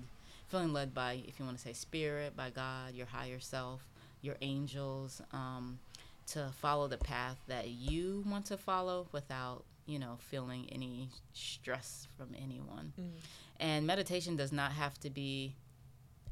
[0.47, 3.82] feeling led by if you want to say spirit by god your higher self
[4.22, 5.78] your angels um,
[6.26, 12.07] to follow the path that you want to follow without you know feeling any stress
[12.18, 13.11] from anyone Mm.
[13.59, 15.55] And meditation does not have to be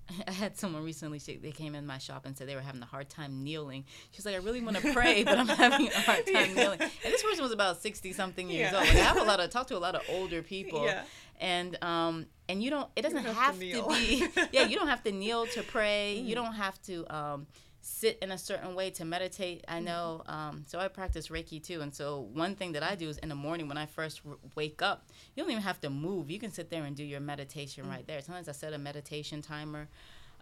[0.28, 2.82] I had someone recently, she, they came in my shop and said they were having
[2.84, 3.86] a hard time kneeling.
[4.12, 6.54] She's like, I really want to pray, but I'm having a hard time Yeah.
[6.54, 6.80] kneeling.
[6.82, 8.78] And this person was about 60 something years Yeah.
[8.78, 8.88] old.
[8.88, 10.86] Like, I have a lot of, talk to a lot of older people.
[10.86, 11.04] Yeah.
[11.42, 14.88] And, um, and you don't, it doesn't have, have to to, be, yeah, you don't
[14.90, 16.18] have to kneel to pray.
[16.20, 16.36] You Mm.
[16.44, 17.48] don't have to, um,
[17.88, 19.64] sit in a certain way to meditate.
[19.68, 21.82] I know, um, so I practice Reiki too.
[21.82, 24.38] And so one thing that I do is in the morning when I first r-
[24.56, 25.06] wake up,
[25.36, 26.32] you don't even have to move.
[26.32, 27.90] You can sit there and do your meditation Mm.
[27.90, 28.22] right there.
[28.22, 29.88] Sometimes I set a meditation timer.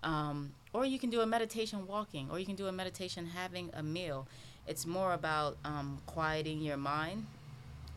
[0.04, 3.70] Um, or you can do a meditation walking, or you can do a meditation having
[3.74, 4.26] a meal.
[4.68, 7.26] It's more about um, quieting your mind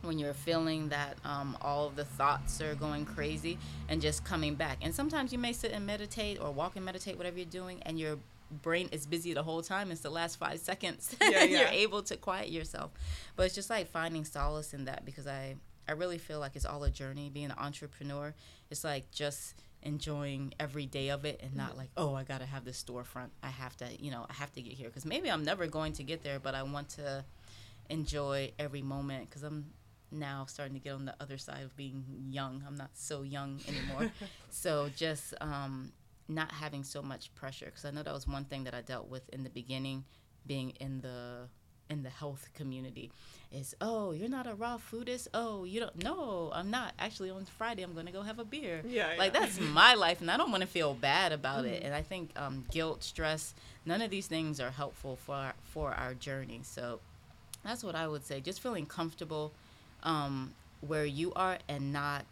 [0.01, 4.55] when you're feeling that um, all of the thoughts are going crazy and just coming
[4.55, 4.77] back.
[4.81, 7.97] And sometimes you may sit and meditate or walk and meditate, whatever you're doing, and
[7.99, 8.17] your
[8.51, 9.91] brain is busy the whole time.
[9.91, 12.91] It's the last five seconds Yeah, and you're able to quiet yourself.
[13.35, 15.55] But it's just like finding solace in that because I,
[15.87, 17.29] I really feel like it's all a journey.
[17.29, 18.33] Being an entrepreneur,
[18.69, 22.65] it's like just enjoying every day of it and not like oh i gotta have
[22.65, 25.43] this storefront i have to you know i have to get here because maybe i'm
[25.43, 27.23] never going to get there but i want to
[27.89, 29.65] enjoy every moment because i'm
[30.11, 33.59] now starting to get on the other side of being young i'm not so young
[33.67, 34.11] anymore
[34.49, 35.91] so just um,
[36.27, 39.09] not having so much pressure because i know that was one thing that i dealt
[39.09, 40.03] with in the beginning
[40.45, 41.47] being in the
[41.89, 43.11] in the health community
[43.49, 45.27] is oh you're not a raw foodist?
[45.33, 46.93] Oh you don't no i'm not.
[46.99, 48.81] Actually on friday i'm gonna go have a beer.
[48.85, 49.39] Yeah, like yeah.
[49.39, 51.81] that's my life and i don't want to feel bad about it.
[51.81, 51.85] Mhm.
[51.85, 53.53] and i think um, guilt stress
[53.85, 56.59] none of these things are helpful for our, for our journey.
[56.63, 56.99] So
[57.63, 58.41] that's what i would say.
[58.41, 59.53] Just feeling comfortable
[60.03, 62.25] um, where you are and not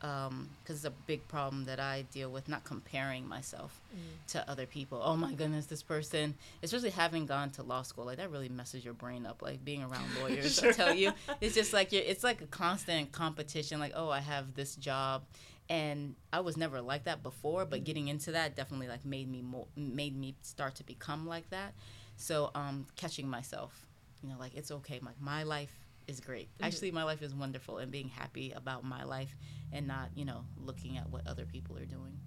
[0.00, 3.98] Um, because it's a big problem that i deal with not comparing myself mm.
[4.32, 5.00] to other people.
[5.02, 8.84] Oh my goodness this person especially having gone to law school like that really messes
[8.84, 10.72] your brain up like being around lawyers i Sure.
[10.72, 11.12] tell you.
[11.40, 15.24] It's just like you're, it's like a constant competition like oh i have this job.
[15.68, 17.84] And i was never like that before but mm.
[17.84, 21.74] getting into that definitely like made me more made me start to become like that.
[22.16, 23.84] So um catching myself
[24.22, 25.74] you know like it's okay like my life
[26.08, 29.36] is great actually my life is wonderful and being happy about my life
[29.72, 32.18] and not you know looking at what other people are doing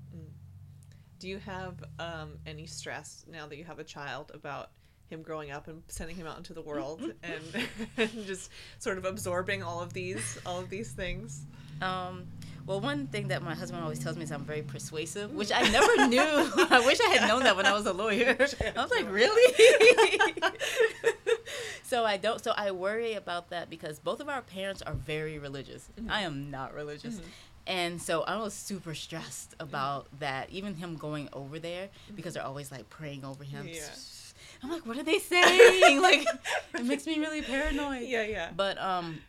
[1.19, 4.71] Do you have um, any stress now that you have a child about
[5.11, 7.67] him growing up and sending him out into the world and,
[7.97, 11.45] and just sort of absorbing all of these all of these things?
[11.81, 12.27] Um,
[12.65, 15.61] well, one thing that my husband always tells me is I'm very persuasive, which I
[15.69, 16.21] never knew.
[16.69, 18.37] I wish I had known that when I was a lawyer.
[18.75, 19.53] I was like, really?
[21.91, 22.41] So I don't.
[22.41, 25.89] So I worry about that because both of our parents are very religious.
[25.99, 26.09] Mm-hmm.
[26.09, 27.15] I am not religious.
[27.15, 27.27] Mm-hmm.
[27.67, 29.63] And so I was super stressed mm-hmm.
[29.63, 33.67] about that, even him going over there because they're always like praying over him.
[33.67, 33.81] Yeah.
[34.63, 36.01] I'm like, what are they saying?
[36.09, 36.25] like,
[36.75, 38.03] it makes me really paranoid.
[38.07, 38.51] Yeah, yeah.
[38.55, 39.19] But um,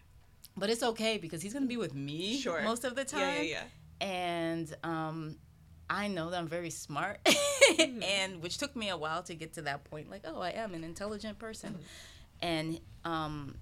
[0.57, 2.63] but it's okay because he's gonna be with me Sure.
[2.63, 3.23] most of the time.
[3.23, 3.63] Yeah, yeah,
[4.01, 4.07] yeah.
[4.07, 5.37] And um,
[5.91, 7.19] I know that I'm very smart,
[7.79, 10.09] and which took me a while to get to that point.
[10.11, 11.79] Like, oh, I am an intelligent person,
[12.43, 13.57] and um,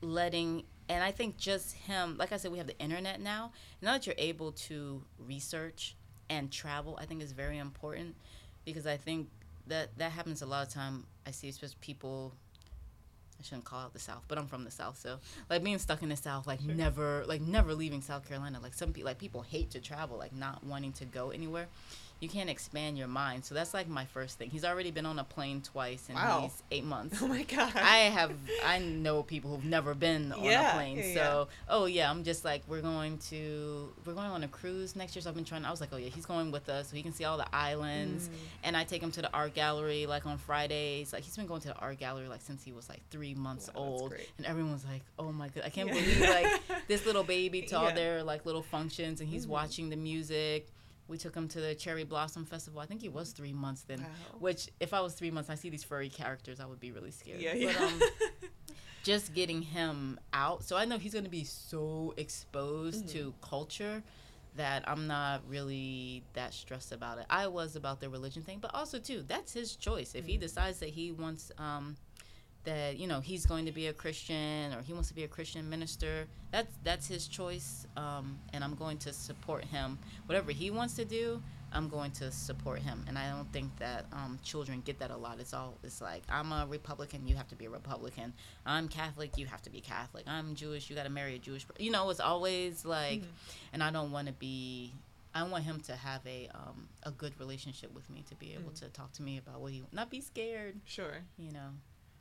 [0.00, 0.64] letting.
[0.88, 3.52] And I think just him, like I said, we have the internet now.
[3.82, 5.96] Now that you're able to research
[6.30, 8.14] and travel, I think is very important
[8.64, 9.28] because I think
[9.66, 11.04] that that happens a lot of time.
[11.26, 12.32] I see especially people
[13.38, 15.18] I shouldn't call out the South, but I'm from the South, so
[15.50, 18.58] like being stuck in the South, like never, like never leaving South Carolina.
[18.62, 21.66] Like some people, like people hate to travel, like not wanting to go anywhere.
[22.20, 24.48] You can't expand your mind, so that's like my first thing.
[24.48, 26.42] He's already been on a plane twice, and Wow.
[26.42, 27.20] he's eight months.
[27.22, 27.72] Oh my god.
[27.76, 28.32] I have
[28.64, 30.96] I know people who've never been on Yeah, a plane.
[30.98, 34.96] yeah, so oh yeah, I'm just like we're going to we're going on a cruise
[34.96, 35.22] next year.
[35.22, 35.66] So I've been trying.
[35.66, 37.54] I was like oh yeah, he's going with us so he can see all the
[37.54, 38.28] islands.
[38.28, 38.32] Mm.
[38.64, 41.12] And I take him to the art gallery like on Fridays.
[41.12, 43.68] Like he's been going to the art gallery like since he was like three months
[43.74, 44.14] Wow, old.
[44.38, 45.94] And everyone's like oh my god, I can't Yeah.
[45.94, 49.50] believe like this little baby to all their like little functions and he's Mhm.
[49.50, 50.68] watching the music.
[51.08, 52.80] We took him to the Cherry Blossom Festival.
[52.80, 54.00] I think he was three months then.
[54.00, 54.06] Wow.
[54.38, 57.10] Which, if I was three months, I see these furry characters, I would be really
[57.10, 57.40] scared.
[57.40, 57.72] Yeah, yeah.
[57.72, 58.00] But um,
[59.02, 63.18] just getting him out, so I know he's going to be so exposed Mm-hmm.
[63.18, 64.02] to culture
[64.56, 67.26] that I'm not really that stressed about it.
[67.28, 70.14] I was about the religion thing, but also too, that's his choice.
[70.14, 70.40] If he Mhm.
[70.40, 71.96] decides that he wants um,
[72.64, 75.28] that you know he's going to be a Christian or he wants to be a
[75.28, 79.98] Christian minister, that's that's his choice, um, and I'm going to support him.
[80.26, 81.42] Whatever he wants to do,
[81.72, 83.04] I'm going to support him.
[83.08, 85.40] And I don't think that um, children get that a lot.
[85.40, 88.32] It's all it's like I'm a Republican, you have to be a Republican.
[88.64, 90.24] I'm Catholic, you have to be Catholic.
[90.26, 91.66] I'm Jewish, you got to marry a Jewish.
[91.78, 93.22] You know, it's always like,
[93.72, 94.92] and I don't want to be.
[95.36, 98.70] I want him to have a um, a good relationship with me to be able
[98.70, 98.80] Mm.
[98.80, 100.80] to talk to me about what he not be scared.
[100.84, 101.18] Sure.
[101.36, 101.70] You know.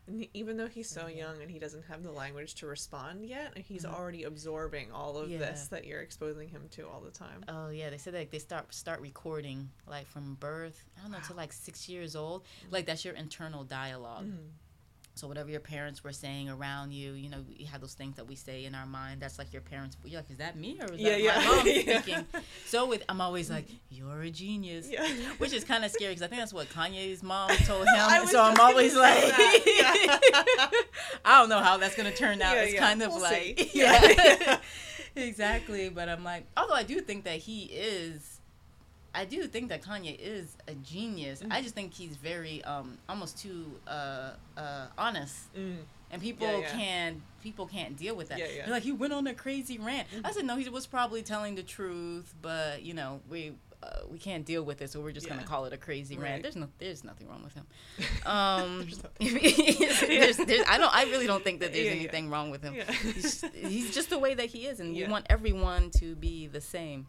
[0.05, 1.15] And he- even though he's so Yeah.
[1.27, 3.93] young and he doesn't have the language to respond yet, he's Mhm.
[3.93, 5.37] already absorbing all of Yeah.
[5.37, 7.45] this that you're exposing him to all the time.
[7.47, 10.83] Oh yeah, they said like they start start recording like from birth.
[10.97, 12.45] I don't know to like six years old.
[12.69, 14.25] Like that's your internal dialogue.
[14.27, 14.51] Mhm.
[15.15, 18.25] So whatever your parents were saying around you, you know, you have those things that
[18.25, 19.21] we say in our mind.
[19.21, 19.95] That's like your parents.
[20.03, 21.37] You're like, is that me or is Yeah, that yeah.
[21.37, 22.01] my mom Yeah.
[22.01, 22.25] speaking?
[22.65, 24.87] So with, I'm always like, you're a genius.
[24.89, 25.07] Yeah.
[25.37, 28.27] Which is kind of scary because I think that's what Kanye's mom told him.
[28.27, 29.23] So I'm always like.
[29.35, 30.69] I
[31.25, 32.57] don't know how that's gonna turn out.
[32.57, 34.59] It's kind of We'll like, Yeah.
[35.15, 35.89] exactly.
[35.89, 38.32] But I'm like, although I do think that he is.
[39.15, 41.41] I do think that Kanye is a genius.
[41.41, 41.51] Mm-hmm.
[41.51, 45.77] I just think he's very um almost too uh uh honest Mm.
[46.11, 46.71] and people Yeah, yeah.
[46.71, 48.39] can't people can't deal with that.
[48.39, 50.07] Yeah, like he went on a crazy rant.
[50.23, 53.53] I said no, he was probably telling the truth, but you know we
[53.83, 56.23] uh, we can't deal with it, so we're just gonna call it a crazy Right.
[56.31, 56.41] rant.
[56.43, 57.65] There's no there's nothing wrong with him.
[58.25, 59.03] Um, There's
[59.99, 62.73] there's, there's, I don't I really don't think that there's anything wrong with him.
[63.13, 66.61] He's, he's just the way that he is, and we want everyone to be the
[66.61, 67.05] same.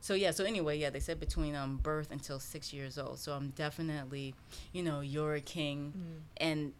[0.00, 3.18] So yeah, so anyway, yeah, they said between um birth until six years old.
[3.18, 4.34] So I'm definitely,
[4.72, 6.20] you know, you're a king, Mm.
[6.38, 6.72] and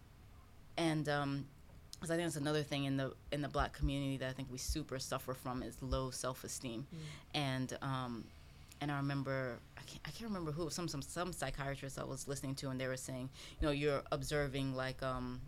[0.76, 1.46] and um,
[1.92, 4.48] because I think that's another thing in the in the black community that I think
[4.52, 6.98] we super suffer from is low self esteem, Mm.
[7.34, 8.24] and um,
[8.80, 12.28] and I remember I can't, I can't remember who some some some psychiatrists I was
[12.28, 13.28] listening to and they were saying
[13.60, 15.40] you know you're observing like um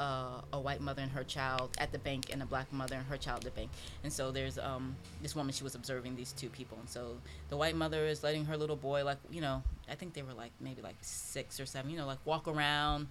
[0.00, 3.06] uh, a white mother and her child at the bank and a black mother and
[3.06, 3.70] her child at the bank.
[4.02, 6.78] And so there's um, this woman, she was observing these two people.
[6.80, 7.02] And so
[7.50, 10.32] the white mother is letting her little boy, like, you know, I think they were
[10.44, 13.08] like maybe like six or seven, you know, like walk around,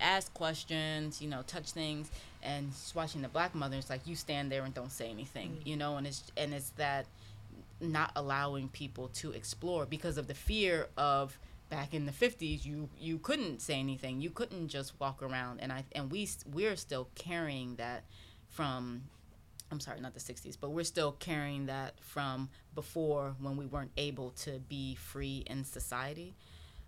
[0.00, 2.10] ask questions, you know, touch things.
[2.42, 3.76] And she's watching the black mother.
[3.76, 5.66] It's like, you stand there and don't say anything, Mm.
[5.66, 7.04] you know, and it's, and it's that
[7.82, 11.38] not allowing people to explore because of the fear of
[11.70, 14.20] back in the 50s you you couldn't say anything.
[14.20, 15.60] You couldn't just walk around.
[15.60, 18.04] And i and we we're still carrying that
[18.48, 19.02] from
[19.70, 23.92] i'm sorry not the 60s but we're still carrying that from before when we weren't
[23.96, 26.34] able to be free in society.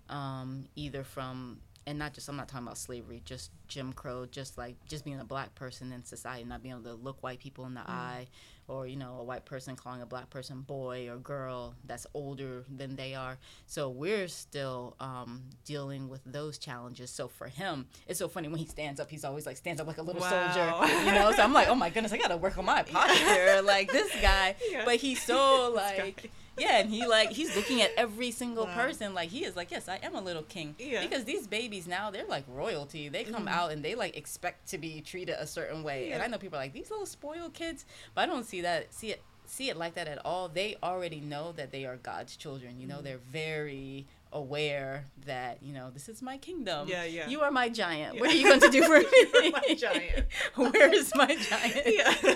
[0.09, 4.59] Um, either from and not just i'm not talking about slavery just jim crow just
[4.59, 7.65] like just being a black person in society not being able to look white people
[7.67, 8.27] in the eye
[8.69, 12.65] or you know a white person calling a black person boy or girl that's older
[12.75, 13.39] than they are.
[13.67, 17.11] So we're still um, dealing with those challenges.
[17.11, 19.87] So for him it's so funny when he stands up he's always like stands up
[19.87, 20.53] like a little Wow.
[20.53, 21.33] soldier you know?
[21.33, 23.63] So i'm like oh my goodness i gotta work on my posture.
[23.63, 24.85] Like this guy Yeah.
[24.85, 28.75] but he's so like yeah and he like he's looking at every single Wow.
[28.75, 31.03] person like he is like yes i am a little king Yeah.
[31.03, 33.51] because these babies now they're like royalty they come Mhm.
[33.53, 36.59] out and they like expect to be treated a certain way and i know people
[36.59, 37.85] are like these little spoiled kids
[38.15, 41.21] but i don't see that see it see it like that at all they already
[41.21, 43.05] know that they are god's children you know Mhm.
[43.05, 46.89] they're very aware that you know this is my kingdom.
[46.89, 47.29] Yeah, yeah.
[47.29, 48.15] you are my giant.
[48.15, 48.21] Yeah.
[48.21, 48.99] what are you going to do for
[49.41, 50.27] me my giant.
[50.57, 51.83] where is my giant?
[51.87, 52.35] Yeah.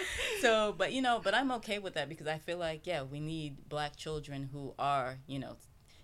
[0.40, 3.20] so but you know but i'm okay with that because i feel like yeah we
[3.20, 5.54] need black children who are you know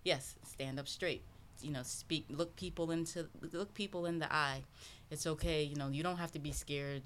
[0.05, 1.25] yes stand up straight
[1.63, 4.63] you know speak look people into look people in the eye.
[5.11, 7.03] It's okay you know you don't have to be scared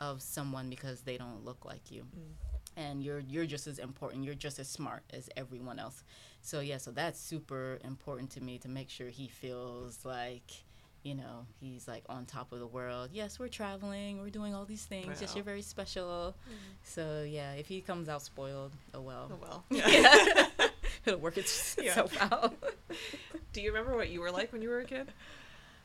[0.00, 2.04] of someone because they don't look like you.
[2.76, 4.24] And you're you're just as important.
[4.24, 6.02] You're just as smart as everyone else
[6.46, 10.42] so yeah so that's super important to me to make sure he feels like
[11.02, 13.08] you know he's like on top of the world.
[13.12, 15.20] Yes we're traveling we're doing all these things.
[15.20, 16.34] Yes you're very special.
[16.82, 19.30] So yeah if he comes out spoiled oh well.
[19.32, 19.64] Oh well.
[19.70, 20.46] yeah.
[21.06, 21.88] It'll work its- Yeah.
[21.88, 22.54] itself out.
[23.52, 25.08] Do you remember what you were like when you were a kid?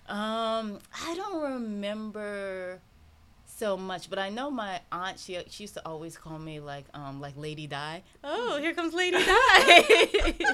[0.08, 2.80] Um, I don't remember
[3.60, 5.20] so much, but I know my aunt.
[5.20, 8.04] She she used to always call me like um like Lady Di.
[8.24, 10.46] Oh, here comes Lady Di.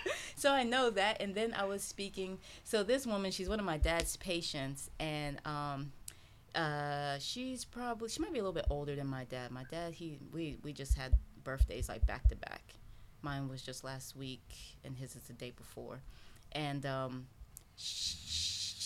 [0.36, 2.38] so I know that, and then I was speaking.
[2.64, 5.92] So this woman, she's one of my dad's patients, and um.
[6.54, 9.50] Uh, she's probably she might be a little bit older than my dad.
[9.50, 11.14] My dad, he we we just had
[11.44, 12.62] birthdays like back to back.
[13.22, 14.42] Mine was just last week,
[14.84, 16.00] and his is the day before.
[16.52, 17.26] And um,
[17.76, 18.14] sh-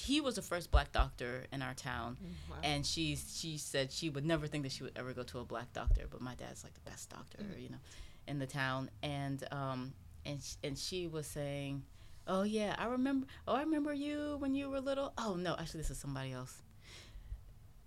[0.07, 2.17] he was the first black doctor in our town
[2.51, 2.57] Wow.
[2.71, 3.05] and she
[3.41, 6.03] she said she would never think that she would ever go to a black doctor
[6.13, 7.63] but my dad's like the best doctor Mhm.
[7.65, 7.83] you know
[8.27, 9.81] in the town and um
[10.25, 11.83] and sh- and she was saying
[12.27, 15.81] oh yeah i remember oh i remember you when you were little oh no actually
[15.83, 16.55] this is somebody else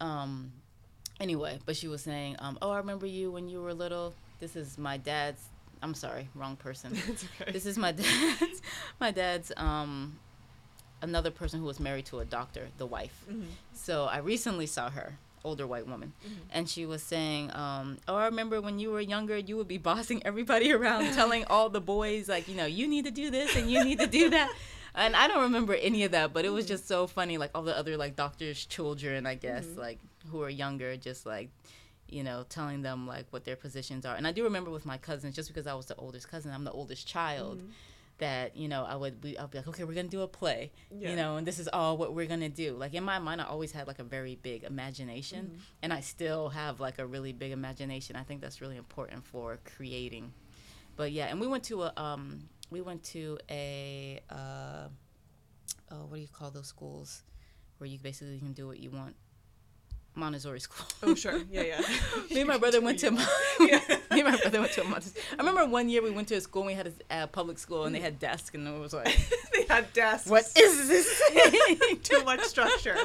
[0.01, 0.51] um
[1.20, 4.55] anyway but she was saying um oh i remember you when you were little this
[4.55, 5.43] is my dad's
[5.82, 6.97] i'm sorry wrong person
[7.41, 7.51] okay.
[7.51, 8.61] this is my dad's
[8.99, 10.17] my dad's um
[11.02, 13.45] another person who was married to a doctor the wife Mhm.
[13.74, 16.32] so i recently saw her older white woman Mhm.
[16.52, 19.78] and she was saying um oh i remember when you were younger you would be
[19.78, 23.56] bossing everybody around telling all the boys like you know you need to do this
[23.56, 24.52] and you need to do that
[24.95, 27.64] and i don't remember any of that but it was just so funny like all
[27.64, 29.78] the other like doctors children i guess Mhm.
[29.78, 31.50] like who are younger just like
[32.10, 34.97] you know telling them like what their positions are and i do remember with my
[34.97, 37.70] cousins just because i was the oldest cousin i'm the oldest child Mhm.
[38.20, 40.72] That you know I would be, I'll be like okay we're gonna do a play
[40.91, 41.09] Yeah.
[41.09, 43.45] you know and this is all what we're gonna do like in my mind I
[43.45, 45.59] always had like a very big imagination Mhm.
[45.84, 49.59] and I still have like a really big imagination I think that's really important for
[49.76, 50.32] creating
[50.95, 54.88] but yeah and we went to a um we went to a uh
[55.91, 57.24] oh what do you call those schools
[57.78, 59.15] where you basically can do what you want
[60.16, 61.39] Montessori school Oh sure.
[61.51, 61.82] Yeah, yeah.
[62.32, 63.12] me and my brother went to
[63.60, 63.80] Yeah.
[64.12, 65.24] me and my brother went to a Montessori.
[65.34, 67.57] I remember one year we went to a school and we had a uh, public
[67.60, 69.18] school and they had desks and it was like,
[69.53, 70.30] they had desks.
[70.30, 71.22] what is this?
[72.03, 72.97] Too much structure.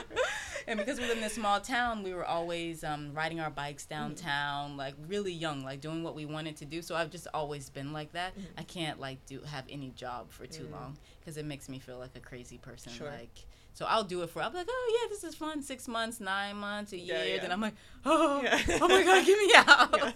[0.67, 3.87] and because we live in a small town, we were always um, riding our bikes
[3.87, 6.83] downtown, like really young, like doing what we wanted to do.
[6.83, 8.37] So I've just always been like that.
[8.37, 8.43] Mhm.
[8.59, 10.73] I can't like do have any job for too Mm.
[10.73, 12.93] long because it makes me feel like a crazy person.
[12.93, 13.11] Sure.
[13.11, 13.47] Like.
[13.75, 14.41] So I'll do it for.
[14.41, 15.61] I'll be like, oh yeah, this is fun.
[15.61, 17.17] Six months, nine months, a year.
[17.17, 17.41] Yeah, yeah.
[17.43, 17.75] Then I'm like,
[18.07, 18.61] oh, Yeah.
[18.81, 20.15] oh my god, get me out.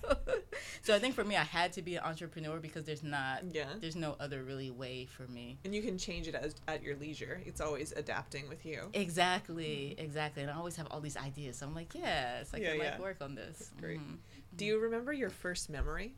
[0.82, 3.66] So I think for me, I had to be an entrepreneur because there's not, Yeah.
[3.80, 5.58] there's no other really way for me.
[5.64, 7.40] And you can change it as at your leisure.
[7.44, 8.90] It's always adapting with you.
[8.94, 10.42] Exactly, exactly.
[10.42, 11.56] And I always have all these ideas.
[11.58, 13.58] So I'm like, yes, I can like work on this.
[13.58, 13.98] That's great.
[13.98, 14.18] Mhm.
[14.56, 16.14] Do you remember your first memory?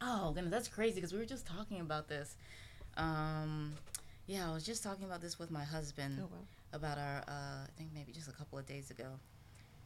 [0.00, 2.36] Oh goodness, that's crazy because we were just talking about this.
[2.96, 3.74] Um,
[4.26, 6.38] Yeah, I was just talking about this with my husband Oh wow.
[6.72, 9.06] about our, uh, I think maybe just a couple of days ago.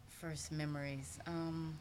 [0.08, 1.18] First memories.
[1.26, 1.78] Um,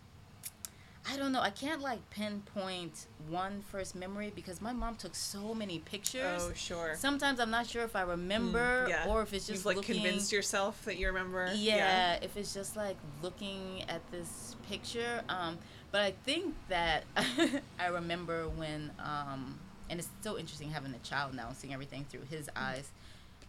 [1.10, 1.40] I don't know.
[1.42, 6.42] I can't like pinpoint one first memory because my mom took so many pictures.
[6.50, 6.96] Oh sure.
[6.98, 9.08] Sometimes I'm not sure if I remember Mm, yeah.
[9.08, 9.96] or if it's just You've like looking.
[9.96, 11.52] convinced yourself that you remember.
[11.56, 15.22] yeah, yeah, if it's just like looking at this picture.
[15.30, 15.58] Um,
[15.92, 17.04] but I think that
[17.80, 19.58] I remember when, um,
[19.90, 22.90] and it's so interesting having a child now and seeing everything through his eyes.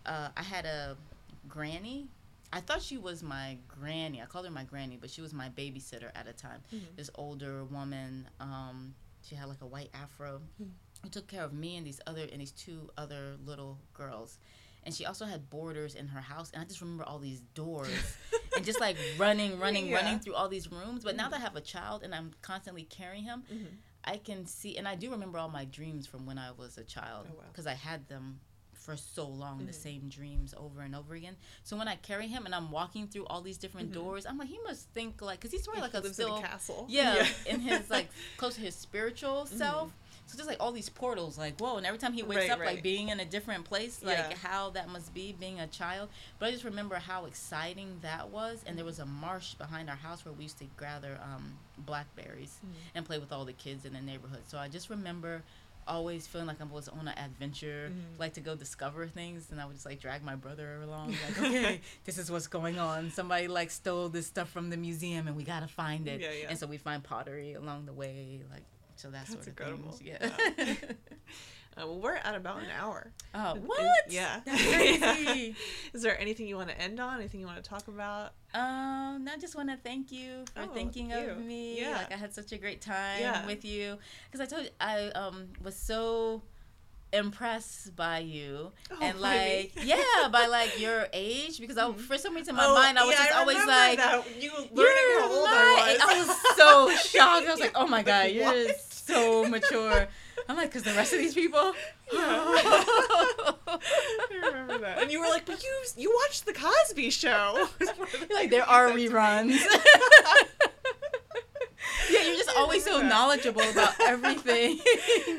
[0.07, 0.97] Uh, I had a
[1.49, 2.07] granny.
[2.53, 4.22] I thought she was my granny.
[4.22, 6.62] I called her my granny, but she was my babysitter at a time.
[6.72, 6.97] Mhm.
[6.97, 8.28] This older woman.
[8.41, 10.41] Um, she had like a white afro.
[10.61, 10.70] Mhm.
[11.03, 14.39] Who took care of me and these other and these two other little girls.
[14.84, 17.91] And she also had boarders in her house, and I just remember all these doors
[18.57, 19.97] and just like running, running, Yeah.
[19.97, 21.05] running through all these rooms.
[21.05, 23.66] But now that I have a child and I'm constantly carrying him, Mhm.
[24.09, 26.84] I can see, and I do remember all my dreams from when I was a
[26.84, 27.44] child Oh, wow.
[27.52, 28.40] because I had them
[28.72, 29.82] for so long, the Mhm.
[29.88, 31.36] same dreams over and over again.
[31.62, 33.94] So when I carry him and I'm walking through all these different Mhm.
[33.94, 36.86] doors, I'm like, he must think like, because he's probably like He a still, castle.
[36.88, 39.56] yeah, in his like close to his spiritual Mm-hmm.
[39.59, 39.92] self.
[40.29, 42.59] So just like all these portals, like whoa, and every time he wakes Right, up,
[42.61, 42.74] right.
[42.74, 44.37] like being in a different place, like Yeah.
[44.37, 46.11] how that must be being a child.
[46.39, 49.97] But I just remember how exciting that was, and there was a marsh behind our
[49.97, 52.72] house where we used to gather um, blackberries Mhm.
[52.95, 54.43] and play with all the kids in the neighborhood.
[54.47, 55.43] So I just remember
[55.87, 58.18] always feeling like I was on an adventure, Mhm.
[58.18, 61.39] like to go discover things, and I would just like drag my brother along, like,
[61.39, 63.11] okay, this is what's going on.
[63.11, 66.20] Somebody like stole this stuff from the museum, and we gotta find it.
[66.20, 66.47] Yeah, yeah.
[66.51, 68.64] And so we find pottery along the way, like
[68.99, 69.92] so that That's sort of incredible.
[69.92, 70.03] things.
[70.03, 70.74] Yeah.
[71.76, 73.12] Uh, well, we're at about an hour.
[73.36, 73.78] oh, Is- what?
[74.09, 74.40] yeah.
[75.92, 77.20] Is there anything you want to end on?
[77.20, 78.32] Anything you want to talk about?
[78.53, 81.80] Um, I just want to thank you for Oh, thinking thank of me.
[81.80, 81.99] Yeah.
[81.99, 83.46] Like I had such a great time Yeah.
[83.46, 83.96] with you
[84.28, 86.42] because I told you I um was so
[87.12, 91.99] impressed by you Oh, and like yeah by like your age because I Mhm.
[92.01, 94.24] for some reason in my Oh, mind I was yeah, just always like that.
[94.42, 96.01] you learning "You're how old my-" I was.
[96.03, 98.66] I was so shocked I was like oh my god you're?
[99.09, 100.09] So mature
[100.48, 101.72] I'm like because the rest of these people
[102.12, 103.59] oh.
[103.68, 105.02] I remember that.
[105.02, 107.68] And you were like, but you you watched the Cosby Show.
[108.30, 109.61] like there are reruns.
[112.11, 114.78] yeah, you're just I always so knowledgeable about everything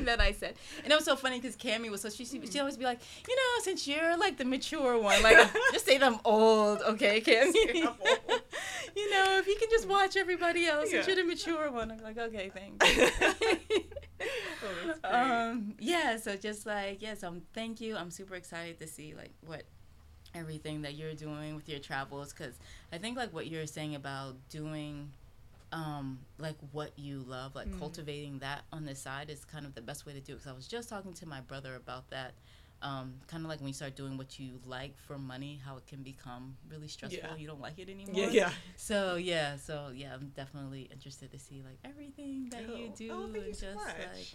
[0.06, 0.54] that I said.
[0.82, 3.34] And it was so funny because Cammy was so she she always be like, you
[3.36, 5.36] know, since you're like the mature one, like
[5.72, 7.54] just say I'm old, okay, Cammy.
[8.96, 11.14] You know, if you can just watch everybody else, since Yeah.
[11.14, 12.84] you're the mature one, I'm like, okay, thanks.
[15.02, 19.14] Oh, um yeah so just like yes um thank you i'm super excited to see
[19.16, 19.62] like what
[20.34, 22.54] everything that you're doing with your travels because
[22.92, 25.10] i think like what you're saying about doing
[25.72, 27.78] um like what you love like Mm.
[27.78, 30.50] cultivating that on the side is kind of the best way to do it because
[30.50, 32.32] i was just talking to my brother about that
[32.82, 35.86] um, kind of like when you start doing what you like for money, how it
[35.86, 37.20] can become really stressful.
[37.22, 37.36] Yeah.
[37.36, 38.14] You don't like it anymore.
[38.16, 38.50] yeah, yeah.
[38.78, 43.10] So yeah, so yeah, I'm definitely interested to see like everything that you Oh, do
[43.12, 43.96] oh, thank and you so just much.
[43.98, 44.26] like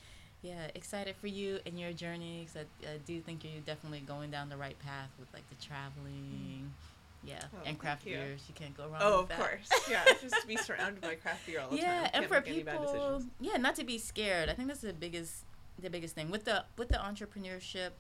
[0.44, 4.30] yeah, excited for you and your journey because I, I do think you're definitely going
[4.30, 6.72] down the right path with like the traveling,
[7.26, 8.16] yeah, Oh, and craft you.
[8.16, 8.42] beers.
[8.48, 9.00] You can't go wrong.
[9.02, 9.38] Oh, of that.
[9.38, 9.70] course.
[9.90, 12.10] Yeah, just to be surrounded by craft beer all the yeah, time.
[12.14, 14.50] and for make any bad people, yeah, not to be scared.
[14.50, 15.46] I think that's the biggest,
[15.80, 17.92] the biggest thing with the with the entrepreneurship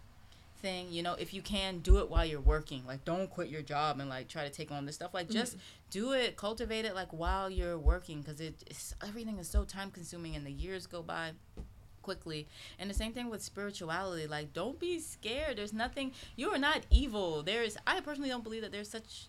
[0.61, 0.91] thing.
[0.91, 3.99] You know, if you can do it while you're working, like don't quit your job
[3.99, 5.13] and like try to take on this stuff.
[5.13, 5.61] Like just mm-hmm.
[5.91, 9.91] do it, cultivate it like while you're working because it, it's everything is so time
[9.91, 11.32] consuming and the years go by
[12.06, 12.47] quickly.
[12.80, 14.28] And the same thing with spirituality.
[14.28, 15.58] Like don't be scared.
[15.58, 16.12] There's nothing.
[16.36, 17.43] You are not evil.
[17.43, 17.76] There's.
[17.86, 19.28] I personally don't believe that there's such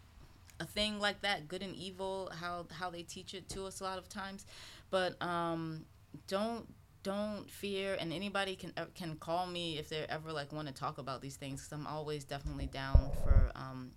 [0.61, 3.85] a thing like that good and evil how how they teach it to us a
[3.85, 4.47] lot of times
[4.89, 5.85] but um
[6.29, 6.67] don't
[7.03, 10.73] don't fear and anybody can uh, can call me if they ever like want to
[10.73, 13.91] talk about these things because i'm always definitely down for um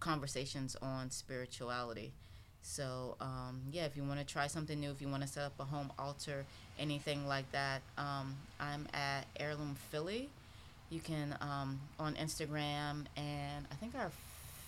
[0.00, 2.12] conversations on spirituality
[2.62, 5.44] so um, yeah if you want to try something new if you want to set
[5.44, 6.44] up a home altar
[6.80, 7.82] anything like that.
[7.98, 10.28] Um, i'm at heirloom philly.
[10.90, 14.10] You can um, on instagram and i think our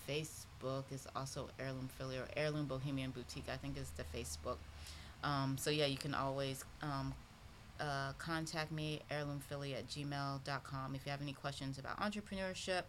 [0.09, 4.57] facebook is also heirloom philly or heirloom bohemian boutique i think is the facebook.
[5.23, 7.13] Um, so yeah you can always um,
[7.79, 12.83] uh, contact me heirloomphilly at gmail.com if you have any questions about entrepreneurship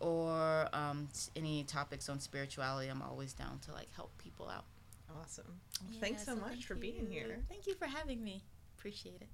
[0.00, 4.64] or um, s- any topics on spirituality i'm always down to like help people out.
[5.22, 5.44] Awesome.
[5.82, 7.38] Well, thanks so Yeah, much thank for being here.
[7.50, 8.42] thank you for having me
[8.82, 9.28] appreciate it